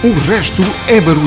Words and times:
O 0.00 0.12
resto 0.12 0.62
é 0.86 1.00
barulho. 1.00 1.26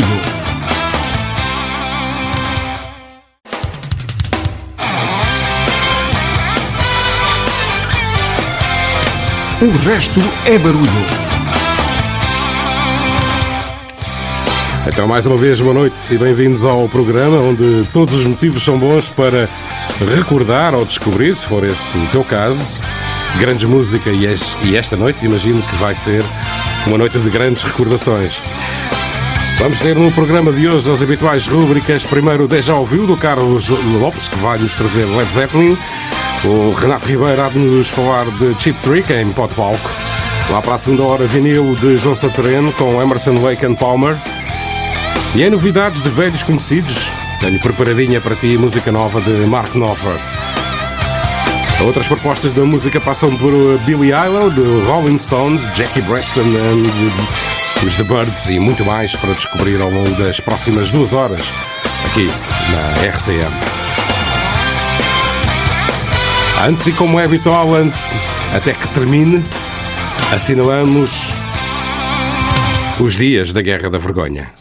O 9.62 9.78
resto 9.86 10.22
é 10.46 10.58
barulho. 10.58 10.88
Então, 14.88 15.06
mais 15.06 15.28
uma 15.28 15.36
vez, 15.36 15.60
boa 15.60 15.74
noite 15.74 15.96
e 16.10 16.18
bem-vindos 16.18 16.64
ao 16.64 16.88
programa 16.88 17.40
onde 17.40 17.86
todos 17.92 18.16
os 18.16 18.26
motivos 18.26 18.64
são 18.64 18.80
bons 18.80 19.10
para 19.10 19.50
recordar 20.16 20.74
ou 20.74 20.86
descobrir, 20.86 21.36
se 21.36 21.46
for 21.46 21.66
esse 21.66 21.98
o 21.98 22.08
teu 22.08 22.24
caso, 22.24 22.82
grandes 23.38 23.66
música 23.66 24.10
e 24.10 24.78
esta 24.78 24.96
noite 24.96 25.26
imagino 25.26 25.62
que 25.62 25.76
vai 25.76 25.94
ser 25.94 26.24
uma 26.88 26.98
noite 26.98 27.20
de 27.20 27.30
grandes 27.30 27.64
recordações. 27.64 28.42
Vamos 29.60 29.80
ter 29.80 29.96
no 29.96 30.12
programa 30.12 30.52
de 30.52 30.68
hoje 30.68 30.92
as 30.92 31.02
habituais 31.02 31.46
rúbricas. 31.48 32.04
Primeiro, 32.06 32.48
Deja 32.48 32.74
Ouviu, 32.76 33.06
do 33.06 33.16
Carlos 33.16 33.70
Lopes, 33.70 34.28
que 34.28 34.38
vai 34.38 34.58
nos 34.58 34.74
trazer 34.76 35.06
Led 35.06 35.32
Zeppelin. 35.32 35.78
O 36.44 36.74
Renato 36.74 37.08
Ribeiro 37.08 37.42
há 37.42 37.50
de 37.50 37.60
nos 37.60 37.88
falar 37.88 38.26
de 38.26 38.60
Cheap 38.60 38.80
Trick 38.82 39.14
em 39.14 39.32
Pot 39.32 39.54
Palco. 39.54 39.92
Lá 40.50 40.62
para 40.62 40.76
a 40.76 40.78
segunda 40.78 41.04
hora, 41.04 41.28
vinil 41.28 41.76
de 41.76 41.98
João 41.98 42.16
Satureno 42.16 42.72
com 42.74 43.02
Emerson 43.02 43.34
Lake 43.34 43.66
and 43.66 43.76
Palmer. 43.76 44.18
E 45.36 45.44
em 45.44 45.50
novidades 45.50 46.02
de 46.02 46.10
velhos 46.10 46.44
conhecidos, 46.44 46.96
tenho 47.40 47.60
preparadinha 47.62 48.20
para 48.20 48.36
ti 48.36 48.58
música 48.58 48.92
nova 48.92 49.22
de 49.22 49.32
Mark 49.46 49.74
Knopfler. 49.74 50.41
Outras 51.86 52.08
propostas 52.08 52.52
da 52.54 52.64
música 52.64 53.02
passam 53.02 53.36
por 53.38 53.52
Billy 53.86 54.10
Idol, 54.10 54.52
de 54.52 54.62
Rolling 54.86 55.18
Stones, 55.18 55.64
Jackie 55.76 56.02
Preston 56.02 56.42
e 57.82 57.86
os 57.86 57.96
The 57.96 58.04
Birds 58.04 58.50
e 58.50 58.60
muito 58.60 58.86
mais 58.86 59.16
para 59.16 59.34
descobrir 59.34 59.82
ao 59.82 59.90
longo 59.90 60.12
das 60.12 60.40
próximas 60.40 60.92
duas 60.92 61.12
horas 61.14 61.52
aqui 62.06 62.28
na 62.72 63.08
RCM. 63.08 63.52
Antes 66.68 66.88
e 66.88 66.92
como 66.92 67.20
é 67.20 67.26
habitual, 67.26 67.70
até 68.56 68.74
que 68.74 68.88
termine, 68.90 69.44
assinalamos 70.34 71.34
os 73.00 73.16
dias 73.16 73.52
da 73.52 73.62
Guerra 73.62 73.90
da 73.90 73.98
Vergonha. 73.98 74.61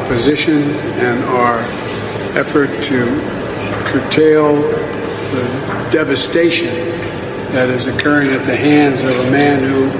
Opposition 0.00 0.62
and 1.00 1.22
our 1.24 1.58
effort 2.38 2.68
to 2.82 3.04
curtail 3.90 4.56
the 4.56 5.88
devastation 5.92 6.74
that 7.52 7.68
is 7.68 7.86
occurring 7.86 8.30
at 8.30 8.46
the 8.46 8.56
hands 8.56 9.02
of 9.02 9.28
a 9.28 9.30
man 9.30 9.62
who 9.62 9.90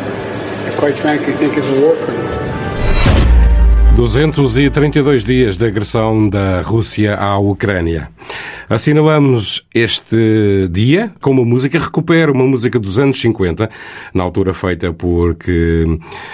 I 0.71 0.75
quite 0.79 0.97
frankly 0.97 1.35
think 1.35 1.59
is 1.59 1.69
a 1.69 1.81
war 1.83 1.97
criminal. 2.05 2.40
232 4.01 5.27
dias 5.27 5.59
de 5.59 5.67
agressão 5.67 6.27
da 6.27 6.63
Rússia 6.63 7.17
à 7.17 7.37
Ucrânia. 7.37 8.09
Assinalamos 8.67 9.63
este 9.75 10.17
dia 10.71 11.13
com 11.21 11.33
uma 11.33 11.45
música, 11.45 11.79
recupera 11.79 12.33
uma 12.33 12.47
música 12.47 12.79
dos 12.79 12.99
anos 12.99 13.21
50, 13.21 13.69
na 14.15 14.25
altura 14.25 14.55
feita 14.55 14.91
porque 14.91 15.85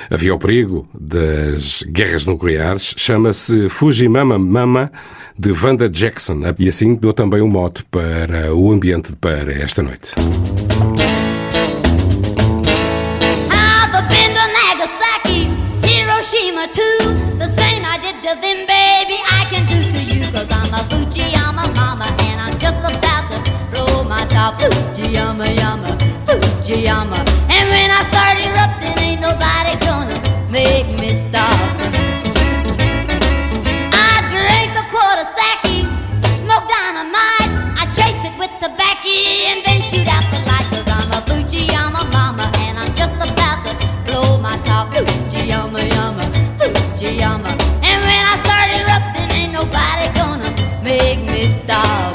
havia 0.08 0.32
o 0.32 0.38
perigo 0.38 0.86
das 0.94 1.82
guerras 1.88 2.24
nucleares, 2.24 2.94
chama-se 2.96 3.68
Fujimama 3.68 4.38
Mama, 4.38 4.92
de 5.36 5.50
Vanda 5.50 5.88
Jackson. 5.88 6.42
E 6.60 6.68
assim 6.68 6.94
dou 6.94 7.12
também 7.12 7.42
um 7.42 7.48
mote 7.48 7.84
para 7.90 8.54
o 8.54 8.70
ambiente 8.70 9.12
para 9.20 9.50
esta 9.52 9.82
noite. 9.82 10.12
Top. 24.46 24.60
Fujiyama, 24.60 25.46
yama, 25.60 25.88
Fujiyama. 26.26 27.18
And 27.50 27.68
when 27.70 27.90
I 27.90 28.02
start 28.10 28.36
erupting, 28.46 28.98
ain't 29.04 29.20
nobody 29.20 29.72
gonna 29.86 30.16
make 30.50 30.88
me 31.00 31.10
stop. 31.14 31.58
I 33.92 34.12
drink 34.32 34.70
a 34.82 34.84
quart 34.92 35.18
of 35.24 35.28
sake, 35.38 35.84
smoke 36.42 36.66
dynamite. 36.70 37.50
I 37.80 37.84
chase 37.96 38.22
it 38.28 38.34
with 38.38 38.52
tobacco 38.62 39.18
and 39.50 39.64
then 39.64 39.80
shoot 39.82 40.06
out 40.06 40.24
the 40.30 40.38
light. 40.50 40.66
Cause 40.70 40.86
I'm 40.96 41.10
a 41.18 41.20
Fujiyama 41.28 42.02
mama 42.12 42.50
and 42.64 42.78
I'm 42.78 42.92
just 42.94 43.14
about 43.14 43.58
to 43.66 43.72
blow 44.06 44.38
my 44.38 44.56
top. 44.64 44.94
Fujiyama, 44.94 45.82
yama, 45.94 46.22
Fujiyama. 46.58 47.50
And 47.88 47.98
when 48.06 48.22
I 48.32 48.34
start 48.44 48.68
erupting, 48.78 49.30
ain't 49.38 49.52
nobody 49.52 50.06
gonna 50.20 50.50
make 50.82 51.20
me 51.32 51.48
stop. 51.48 52.05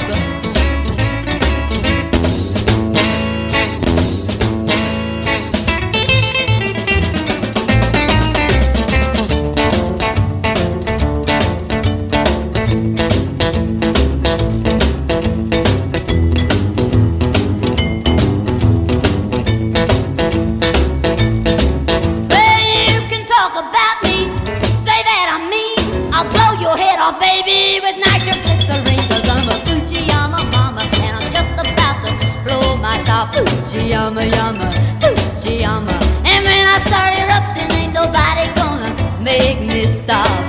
Fujiyama, 34.02 34.24
yama, 34.24 34.72
Fujiyama. 35.00 35.92
And 36.24 36.44
when 36.44 36.66
I 36.66 36.82
start 36.86 37.14
erupting, 37.22 37.70
ain't 37.78 37.94
nobody 37.94 38.52
gonna 38.56 39.22
make 39.22 39.60
me 39.60 39.86
stop. 39.86 40.41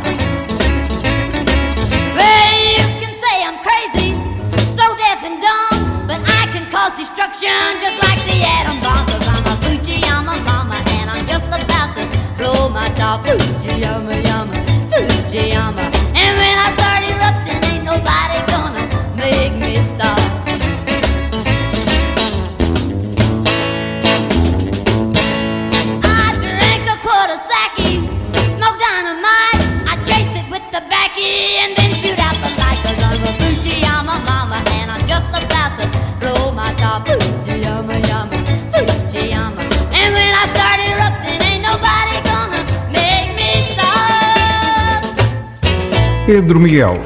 Pedro 46.34 46.60
Miguel. 46.60 47.00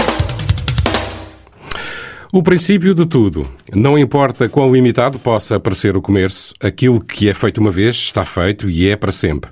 O 2.31 2.41
princípio 2.41 2.95
de 2.95 3.05
tudo. 3.05 3.45
Não 3.75 3.99
importa 3.99 4.47
quão 4.47 4.71
limitado 4.71 5.19
possa 5.19 5.59
parecer 5.59 5.97
o 5.97 6.01
comércio, 6.01 6.55
aquilo 6.61 7.01
que 7.01 7.27
é 7.27 7.33
feito 7.33 7.57
uma 7.57 7.69
vez 7.69 7.97
está 7.97 8.23
feito 8.23 8.69
e 8.69 8.87
é 8.87 8.95
para 8.95 9.11
sempre. 9.11 9.51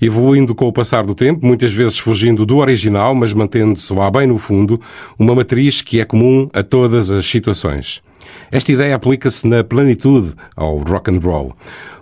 Evoluindo 0.00 0.56
com 0.56 0.66
o 0.66 0.72
passar 0.72 1.06
do 1.06 1.14
tempo, 1.14 1.46
muitas 1.46 1.72
vezes 1.72 2.00
fugindo 2.00 2.44
do 2.44 2.56
original, 2.56 3.14
mas 3.14 3.32
mantendo-se 3.32 3.94
lá 3.94 4.10
bem 4.10 4.26
no 4.26 4.38
fundo, 4.38 4.80
uma 5.16 5.36
matriz 5.36 5.82
que 5.82 6.00
é 6.00 6.04
comum 6.04 6.50
a 6.52 6.64
todas 6.64 7.08
as 7.12 7.24
situações. 7.24 8.02
Esta 8.50 8.72
ideia 8.72 8.96
aplica-se 8.96 9.46
na 9.46 9.62
plenitude 9.62 10.34
ao 10.56 10.78
rock 10.78 11.12
and 11.12 11.20
roll. 11.20 11.56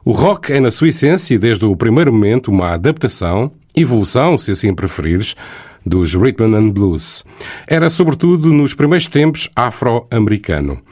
O 0.07 0.13
rock 0.13 0.55
é, 0.55 0.59
na 0.59 0.71
sua 0.71 0.89
essência, 0.89 1.39
desde 1.39 1.67
o 1.67 1.77
primeiro 1.77 2.11
momento, 2.11 2.51
uma 2.51 2.71
adaptação, 2.71 3.53
evolução, 3.77 4.39
se 4.39 4.53
assim 4.53 4.75
preferires, 4.75 5.37
dos 5.85 6.15
Rhythm 6.15 6.55
and 6.55 6.71
Blues. 6.71 7.25
Era, 7.67 7.91
sobretudo, 7.91 8.53
nos 8.53 8.75
primeiros 8.75 9.07
tempos, 9.07 9.49
afro-americano. 9.55 10.83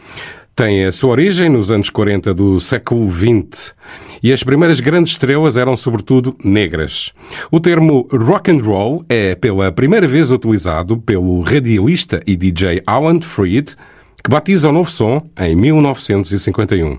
tem 0.58 0.84
a 0.86 0.90
sua 0.90 1.10
origem 1.10 1.48
nos 1.48 1.70
anos 1.70 1.88
40 1.88 2.34
do 2.34 2.58
século 2.58 3.08
XX 3.08 3.72
e 4.20 4.32
as 4.32 4.42
primeiras 4.42 4.80
grandes 4.80 5.12
estrelas 5.12 5.56
eram 5.56 5.76
sobretudo 5.76 6.36
negras. 6.42 7.12
O 7.48 7.60
termo 7.60 8.08
rock 8.10 8.50
and 8.50 8.60
roll 8.60 9.04
é 9.08 9.36
pela 9.36 9.70
primeira 9.70 10.08
vez 10.08 10.32
utilizado 10.32 10.96
pelo 10.96 11.42
radialista 11.42 12.20
e 12.26 12.36
DJ 12.36 12.82
Alan 12.84 13.20
Freed, 13.20 13.76
que 14.22 14.30
batiza 14.30 14.68
o 14.68 14.72
novo 14.72 14.90
som 14.90 15.22
em 15.38 15.54
1951. 15.54 16.98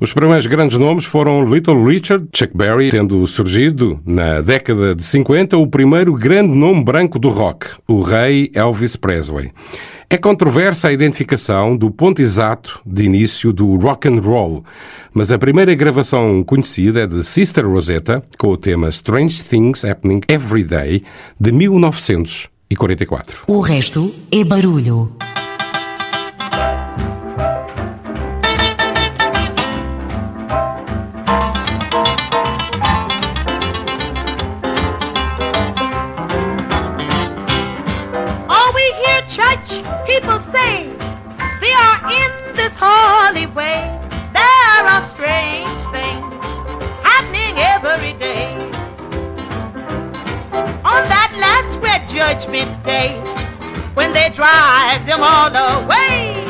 Os 0.00 0.12
primeiros 0.12 0.46
grandes 0.46 0.78
nomes 0.78 1.04
foram 1.04 1.44
Little 1.44 1.84
Richard, 1.84 2.28
Chuck 2.34 2.56
Berry, 2.56 2.90
tendo 2.90 3.26
surgido 3.26 4.00
na 4.04 4.40
década 4.40 4.94
de 4.94 5.04
50 5.04 5.56
o 5.56 5.66
primeiro 5.66 6.12
grande 6.14 6.54
nome 6.54 6.84
branco 6.84 7.18
do 7.18 7.28
rock, 7.28 7.66
o 7.86 8.00
rei 8.00 8.50
Elvis 8.54 8.96
Presley. 8.96 9.52
É 10.08 10.16
controversa 10.16 10.86
a 10.88 10.92
identificação 10.92 11.76
do 11.76 11.90
ponto 11.90 12.22
exato 12.22 12.80
de 12.86 13.04
início 13.04 13.52
do 13.52 13.76
rock 13.76 14.08
and 14.08 14.20
roll, 14.20 14.64
mas 15.12 15.32
a 15.32 15.38
primeira 15.38 15.74
gravação 15.74 16.44
conhecida 16.44 17.00
é 17.00 17.06
de 17.08 17.24
Sister 17.24 17.66
Rosetta 17.66 18.22
com 18.38 18.48
o 18.48 18.56
tema 18.56 18.88
Strange 18.88 19.42
Things 19.42 19.84
Happening 19.84 20.20
Every 20.28 20.62
Day 20.62 21.02
de 21.40 21.50
1944. 21.50 23.44
O 23.48 23.58
resto 23.58 24.14
é 24.30 24.44
barulho. 24.44 25.10
Great 52.46 52.66
judgment 52.66 52.84
day, 52.84 53.18
when 53.94 54.12
they 54.12 54.28
drive 54.30 55.06
them 55.06 55.20
all 55.22 55.48
away, 55.48 56.44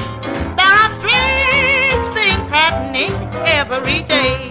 there 0.57 0.67
are 0.67 0.91
strange 0.93 2.05
things 2.15 2.49
happening 2.51 3.13
every 3.47 4.03
day. 4.03 4.51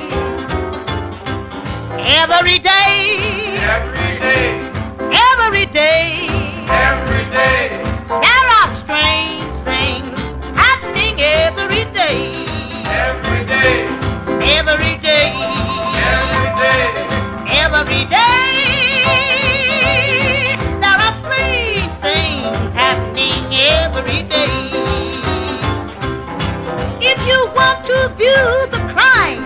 Every 1.99 2.59
day. 2.59 3.57
Every 3.61 4.19
day. 4.19 4.71
Every 5.11 5.65
day. 5.67 6.27
Every 6.67 7.25
day. 7.31 7.69
There 8.07 8.47
are 8.59 8.75
strange 8.75 9.55
things 9.63 10.17
happening 10.57 11.19
every 11.21 11.85
day. 11.93 12.45
Every 12.85 13.45
day. 13.45 13.85
Every 14.57 14.97
day. 14.97 15.33
Every 15.93 16.57
day. 16.57 16.93
Every 17.47 18.05
day. 18.05 18.54
Every 23.65 24.21
day. 24.23 24.69
If 27.01 27.17
you 27.27 27.39
want 27.55 27.83
to 27.85 27.97
view 28.17 28.45
the 28.75 28.81
crime, 28.93 29.43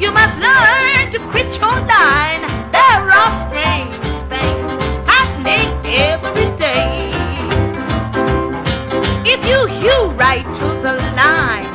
you 0.00 0.12
must 0.12 0.38
learn 0.38 1.10
to 1.12 1.18
quit 1.30 1.58
your 1.58 1.78
line. 1.94 2.42
There 2.70 3.04
are 3.20 3.32
strange 3.48 3.96
things 4.30 4.70
happening 5.10 5.68
every 5.84 6.48
day. 6.58 7.10
If 9.26 9.40
you 9.44 9.66
hew 9.66 10.10
right 10.12 10.44
to 10.60 10.66
the 10.86 10.94
line, 11.18 11.70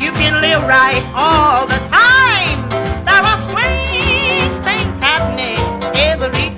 you 0.00 0.10
can 0.12 0.40
live 0.40 0.62
right 0.62 1.04
all 1.14 1.66
the 1.66 1.78
time. 1.88 2.68
There 3.06 3.22
are 3.30 3.40
strange 3.40 4.54
things 4.66 4.92
happening 5.00 5.58
every 5.94 6.50
day. 6.50 6.53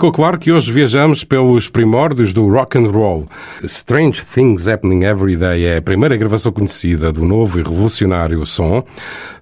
Ficou 0.00 0.12
claro 0.12 0.38
que 0.38 0.50
hoje 0.50 0.72
viajamos 0.72 1.24
pelos 1.24 1.68
primórdios 1.68 2.32
do 2.32 2.48
rock 2.48 2.78
and 2.78 2.90
roll. 2.90 3.28
Strange 3.64 4.24
Things 4.24 4.66
Happening 4.66 5.04
Every 5.04 5.36
Day 5.36 5.66
é 5.66 5.76
a 5.76 5.82
primeira 5.82 6.16
gravação 6.16 6.50
conhecida 6.50 7.12
do 7.12 7.22
novo 7.22 7.60
e 7.60 7.62
revolucionário 7.62 8.46
som. 8.46 8.82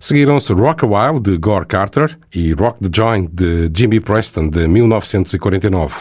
Seguiram-se 0.00 0.52
Rock 0.52 0.84
a 0.84 0.88
While, 0.88 1.20
de 1.20 1.38
Gore 1.38 1.64
Carter, 1.64 2.18
e 2.34 2.52
Rock 2.54 2.80
the 2.80 2.88
Joint, 2.92 3.30
de 3.32 3.70
Jimmy 3.72 4.00
Preston, 4.00 4.48
de 4.48 4.66
1949. 4.66 5.94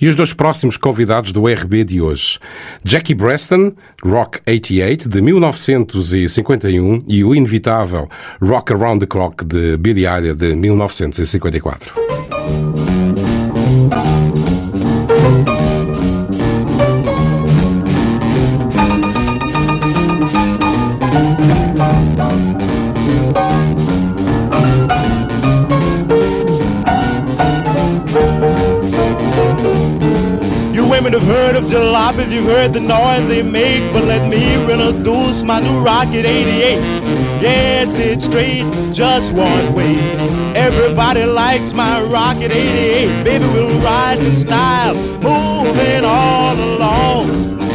E 0.00 0.06
os 0.06 0.14
dois 0.14 0.32
próximos 0.32 0.76
convidados 0.76 1.32
do 1.32 1.48
RB 1.48 1.82
de 1.82 2.00
hoje. 2.00 2.38
Jackie 2.84 3.16
Preston, 3.16 3.72
Rock 4.04 4.38
88, 4.46 5.08
de 5.08 5.20
1951, 5.20 7.02
e 7.08 7.24
o 7.24 7.34
inevitável 7.34 8.08
Rock 8.40 8.72
Around 8.72 9.00
the 9.00 9.06
Clock, 9.06 9.44
de 9.44 9.76
Billy 9.76 10.06
Idol, 10.06 10.36
de 10.36 10.54
1954. 10.54 12.65
Heard 31.26 31.56
of 31.56 31.64
jalopies, 31.64 32.30
you've 32.30 32.44
heard 32.44 32.72
the 32.72 32.80
noise 32.80 33.26
they 33.28 33.42
make, 33.42 33.92
but 33.92 34.04
let 34.04 34.28
me 34.30 34.54
introduce 34.54 35.42
my 35.42 35.60
new 35.60 35.80
Rocket 35.80 36.24
88. 36.24 36.78
Yes, 37.42 37.94
it's 37.96 38.24
straight, 38.24 38.64
just 38.92 39.32
one 39.32 39.74
way. 39.74 39.96
Everybody 40.54 41.24
likes 41.24 41.72
my 41.72 42.02
Rocket 42.02 42.52
88. 42.52 43.24
Baby, 43.24 43.44
we'll 43.46 43.78
ride 43.80 44.18
in 44.20 44.36
style, 44.36 44.94
moving 44.94 46.04
all 46.04 46.56
along. 46.56 47.65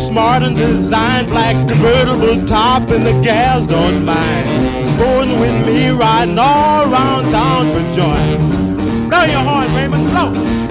smart 0.00 0.42
and 0.42 0.56
designed, 0.56 1.28
black 1.28 1.68
convertible 1.68 2.46
top, 2.46 2.88
and 2.90 3.06
the 3.06 3.12
gals 3.22 3.66
don't 3.66 4.04
mind. 4.04 4.88
Sporting 4.88 5.38
with 5.38 5.66
me, 5.66 5.90
riding 5.90 6.38
all 6.38 6.90
around 6.90 7.30
town 7.30 7.70
for 7.72 7.82
joy. 7.94 9.08
Blow 9.08 9.24
your 9.24 9.40
horn, 9.40 9.74
Raymond, 9.74 10.10
blow! 10.10 10.69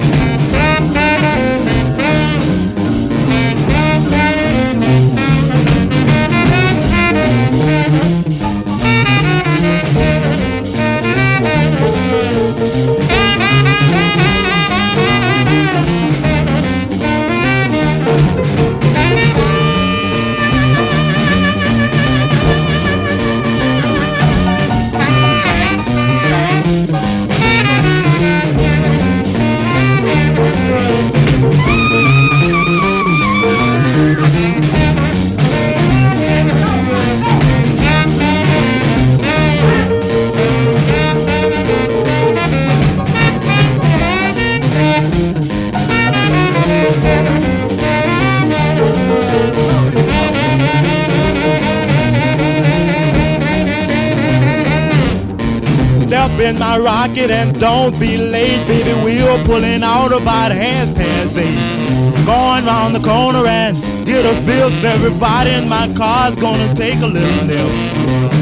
In 56.49 56.57
my 56.57 56.77
rocket 56.79 57.29
and 57.29 57.59
don't 57.59 57.97
be 57.99 58.17
late, 58.17 58.65
baby. 58.67 58.93
We're 59.03 59.43
pulling 59.45 59.83
out 59.83 60.11
about 60.11 60.51
half 60.51 60.93
past 60.95 61.37
eight. 61.37 62.25
Going 62.25 62.65
round 62.65 62.95
the 62.95 62.99
corner 62.99 63.45
and 63.45 63.77
get 64.05 64.25
a 64.25 64.33
fifth. 64.45 64.83
Everybody 64.83 65.51
in 65.51 65.69
my 65.69 65.93
car's 65.93 66.35
gonna 66.37 66.73
take 66.75 66.99
a 67.01 67.07
little 67.07 67.45
nip. 67.45 67.71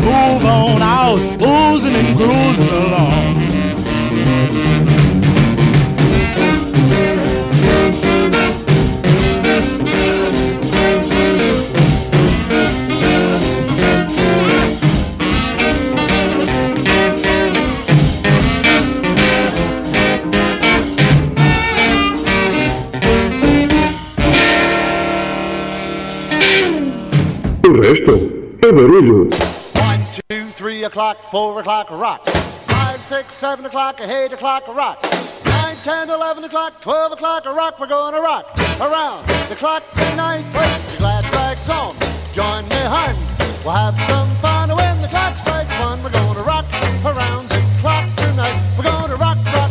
Move 0.05 0.45
on 0.45 0.81
out, 0.81 1.19
oozing 1.19 1.95
and 1.95 2.17
cruising 2.17 2.69
along. 2.85 3.27
O'clock, 30.97 31.23
four 31.25 31.59
o'clock, 31.59 31.91
rock. 31.91 32.25
Five, 32.65 33.03
six, 33.03 33.35
seven 33.35 33.63
o'clock, 33.65 34.01
eight 34.01 34.33
o'clock, 34.33 34.67
rock. 34.67 34.97
Nine, 35.45 35.77
ten, 35.83 36.09
eleven 36.09 36.43
o'clock, 36.43 36.81
twelve 36.81 37.11
o'clock, 37.11 37.45
rock. 37.45 37.79
We're 37.79 37.85
gonna 37.85 38.19
rock 38.19 38.45
around 38.81 39.27
the 39.47 39.55
clock 39.55 39.83
tonight. 39.93 40.43
Wait, 40.57 40.91
the 40.91 40.97
glad 40.97 41.23
rags 41.31 41.69
on. 41.69 41.93
Join 42.33 42.63
me, 42.69 42.81
hun. 42.89 43.15
We'll 43.63 43.75
have 43.75 43.95
some 44.09 44.27
fun 44.41 44.75
when 44.75 44.99
the 44.99 45.07
clock 45.09 45.37
strikes 45.37 45.69
one. 45.79 46.01
We're 46.01 46.09
gonna 46.09 46.41
rock 46.41 46.65
around 47.05 47.47
the 47.49 47.61
clock 47.79 48.09
tonight. 48.15 48.59
We're 48.75 48.85
gonna 48.85 49.17
rock, 49.17 49.37
rock, 49.45 49.53
rock 49.53 49.66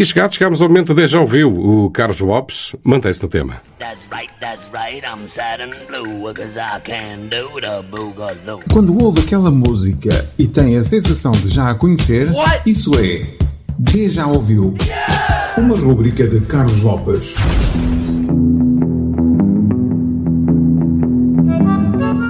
aqui 0.00 0.06
chegados, 0.06 0.36
chegámos 0.38 0.62
ao 0.62 0.68
momento 0.68 0.94
de 0.94 1.06
já 1.06 1.20
ouviu 1.20 1.52
o 1.52 1.90
Carlos 1.90 2.20
Lopes. 2.20 2.74
Mantém-se 2.82 3.22
no 3.22 3.28
tema. 3.28 3.60
That's 3.78 4.08
right, 4.10 4.32
that's 4.40 4.70
right, 4.72 5.06
I'm 5.06 5.26
sad 5.26 5.62
and 5.62 5.74
blue, 5.88 6.32
cause 6.32 6.56
I 6.56 6.80
can 6.82 7.28
do 7.28 7.60
the 7.60 7.82
boogaloo. 7.90 8.60
Quando 8.72 8.98
ouve 8.98 9.20
aquela 9.20 9.50
música 9.50 10.26
e 10.38 10.48
tem 10.48 10.78
a 10.78 10.84
sensação 10.84 11.32
de 11.32 11.48
já 11.48 11.68
a 11.70 11.74
conhecer, 11.74 12.28
isso 12.64 12.98
é 12.98 13.26
De 13.78 14.08
Já 14.08 14.26
Ouviu. 14.26 14.74
Uma 15.58 15.76
rúbrica 15.76 16.26
de 16.26 16.40
Carlos 16.46 16.82
Lopes. 16.82 17.34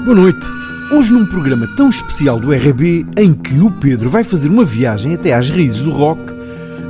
Boa 0.04 0.16
noite. 0.16 0.44
Hoje 0.90 1.12
num 1.12 1.24
programa 1.24 1.68
tão 1.76 1.88
especial 1.88 2.40
do 2.40 2.52
RB 2.52 3.06
em 3.16 3.32
que 3.32 3.60
o 3.60 3.70
Pedro 3.70 4.10
vai 4.10 4.24
fazer 4.24 4.48
uma 4.48 4.64
viagem 4.64 5.14
até 5.14 5.34
às 5.34 5.48
raízes 5.48 5.82
do 5.82 5.90
rock, 5.92 6.39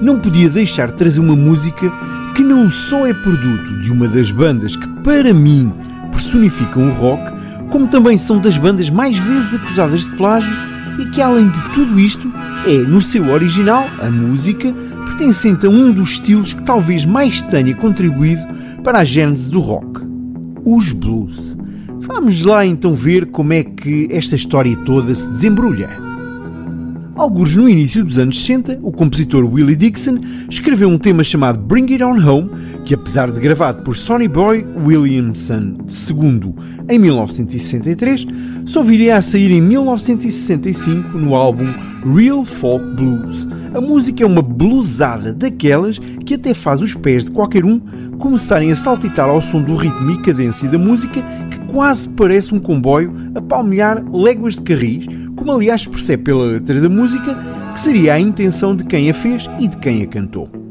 não 0.01 0.19
podia 0.19 0.49
deixar 0.49 0.89
de 0.89 0.95
trazer 0.95 1.21
uma 1.21 1.37
música 1.37 1.93
que 2.35 2.43
não 2.43 2.71
só 2.71 3.07
é 3.07 3.13
produto 3.13 3.81
de 3.81 3.93
uma 3.93 4.09
das 4.09 4.31
bandas 4.31 4.77
que 4.77 4.89
para 5.03 5.35
mim 5.35 5.73
personificam 6.11 6.89
o 6.89 6.93
rock, 6.93 7.33
como 7.71 7.87
também 7.89 8.17
são 8.17 8.39
das 8.39 8.57
bandas 8.57 8.91
mais 8.91 9.17
vezes 9.17 9.55
acusadas 9.55 10.03
de 10.03 10.13
plágio 10.13 10.53
e 10.99 11.07
que 11.07 11.21
além 11.21 11.49
de 11.49 11.63
tudo 11.71 11.99
isto 11.99 12.33
é, 12.67 12.79
no 12.79 13.01
seu 13.01 13.29
original, 13.29 13.89
a 14.01 14.11
música, 14.11 14.73
pertencente 15.07 15.67
a 15.67 15.71
um 15.71 15.93
dos 15.93 16.13
estilos 16.13 16.53
que 16.53 16.63
talvez 16.63 17.05
mais 17.05 17.43
tenha 17.43 17.75
contribuído 17.75 18.43
para 18.83 19.01
a 19.01 19.05
gênese 19.05 19.51
do 19.51 19.61
rock, 19.61 20.01
os 20.65 20.93
blues. 20.93 21.57
Vamos 22.01 22.43
lá 22.43 22.67
então 22.67 22.95
ver 22.95 23.27
como 23.27 23.53
é 23.53 23.63
que 23.63 24.09
esta 24.11 24.35
história 24.35 24.77
toda 24.79 25.15
se 25.15 25.29
desembrulha. 25.31 26.10
Alguns 27.21 27.55
no 27.55 27.69
início 27.69 28.03
dos 28.03 28.17
anos 28.17 28.41
60, 28.41 28.79
o 28.83 28.91
compositor 28.91 29.45
Willie 29.45 29.77
Dixon 29.77 30.21
escreveu 30.49 30.89
um 30.89 30.97
tema 30.97 31.23
chamado 31.23 31.61
Bring 31.61 31.93
It 31.93 32.03
On 32.03 32.17
Home, 32.17 32.49
que 32.85 32.95
apesar 32.95 33.31
de 33.31 33.41
gravado 33.41 33.83
por 33.83 33.97
Sonny 33.97 34.29
Boy 34.29 34.67
Williamson 34.85 35.77
II 35.89 36.55
em 36.89 36.99
1963, 36.99 38.27
só 38.65 38.83
viria 38.83 39.17
a 39.17 39.23
sair 39.23 39.51
em 39.51 39.61
1965 39.61 41.17
no 41.17 41.35
álbum 41.35 41.73
Real 42.15 42.45
Folk 42.45 42.85
Blues. 42.95 43.47
A 43.75 43.81
música 43.81 44.25
é 44.25 44.27
uma 44.27 44.43
bluesada 44.43 45.33
daquelas 45.33 45.99
que 45.99 46.35
até 46.35 46.55
faz 46.55 46.81
os 46.81 46.95
pés 46.95 47.25
de 47.25 47.31
qualquer 47.31 47.65
um 47.65 47.81
começarem 48.19 48.71
a 48.71 48.77
saltitar 48.77 49.29
ao 49.29 49.41
som 49.41 49.63
do 49.63 49.75
ritmo 49.75 50.11
e 50.11 50.21
cadência 50.21 50.69
da 50.69 50.79
música 50.79 51.23
que 51.51 51.59
quase 51.73 52.09
parece 52.09 52.55
um 52.55 52.59
comboio 52.59 53.15
a 53.35 53.41
palmear 53.41 54.05
léguas 54.13 54.55
de 54.55 54.63
carris, 54.63 55.07
como 55.37 55.53
aliás 55.53 55.87
percebe 55.87 56.25
pela 56.25 56.45
letra 56.45 56.81
da 56.81 56.89
música 56.89 57.37
que 57.73 57.81
seria 57.81 58.15
a 58.15 58.21
intenção 58.21 58.75
de 58.75 58.85
quem 58.85 59.09
a 59.09 59.15
fez 59.15 59.49
e 59.59 59.69
de 59.69 59.77
quem 59.79 60.03
a 60.03 60.07
cantou. 60.07 60.70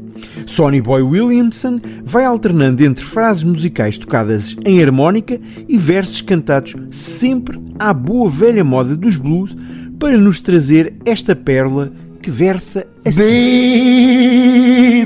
Sonny 0.50 0.80
Boy 0.80 1.00
Williamson 1.02 1.80
vai 2.02 2.24
alternando 2.24 2.80
entre 2.82 3.04
frases 3.04 3.44
musicais 3.44 3.96
tocadas 3.96 4.56
em 4.64 4.82
harmónica 4.82 5.40
e 5.68 5.78
versos 5.78 6.20
cantados 6.22 6.74
sempre 6.90 7.62
à 7.78 7.94
boa 7.94 8.28
velha 8.28 8.64
moda 8.64 8.96
dos 8.96 9.16
blues 9.16 9.56
para 9.98 10.16
nos 10.18 10.40
trazer 10.40 10.94
esta 11.04 11.36
pérola 11.36 11.92
que 12.20 12.32
versa 12.32 12.84
assim. 13.04 13.20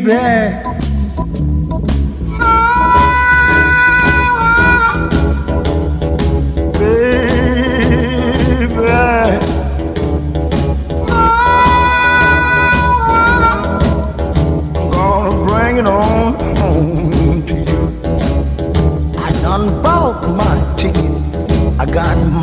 Baby. 0.00 0.93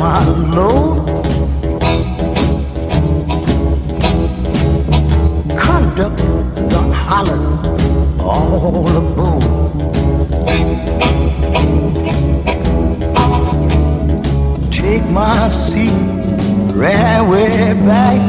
My 0.02 0.18
load. 0.56 1.06
Conductor 5.56 6.42
done 6.72 6.90
hollered 6.90 8.20
all 8.20 8.88
aboard. 9.00 9.44
Take 14.72 15.08
my 15.10 15.46
seat 15.46 15.92
right 16.74 17.22
way 17.30 17.74
back. 17.86 18.20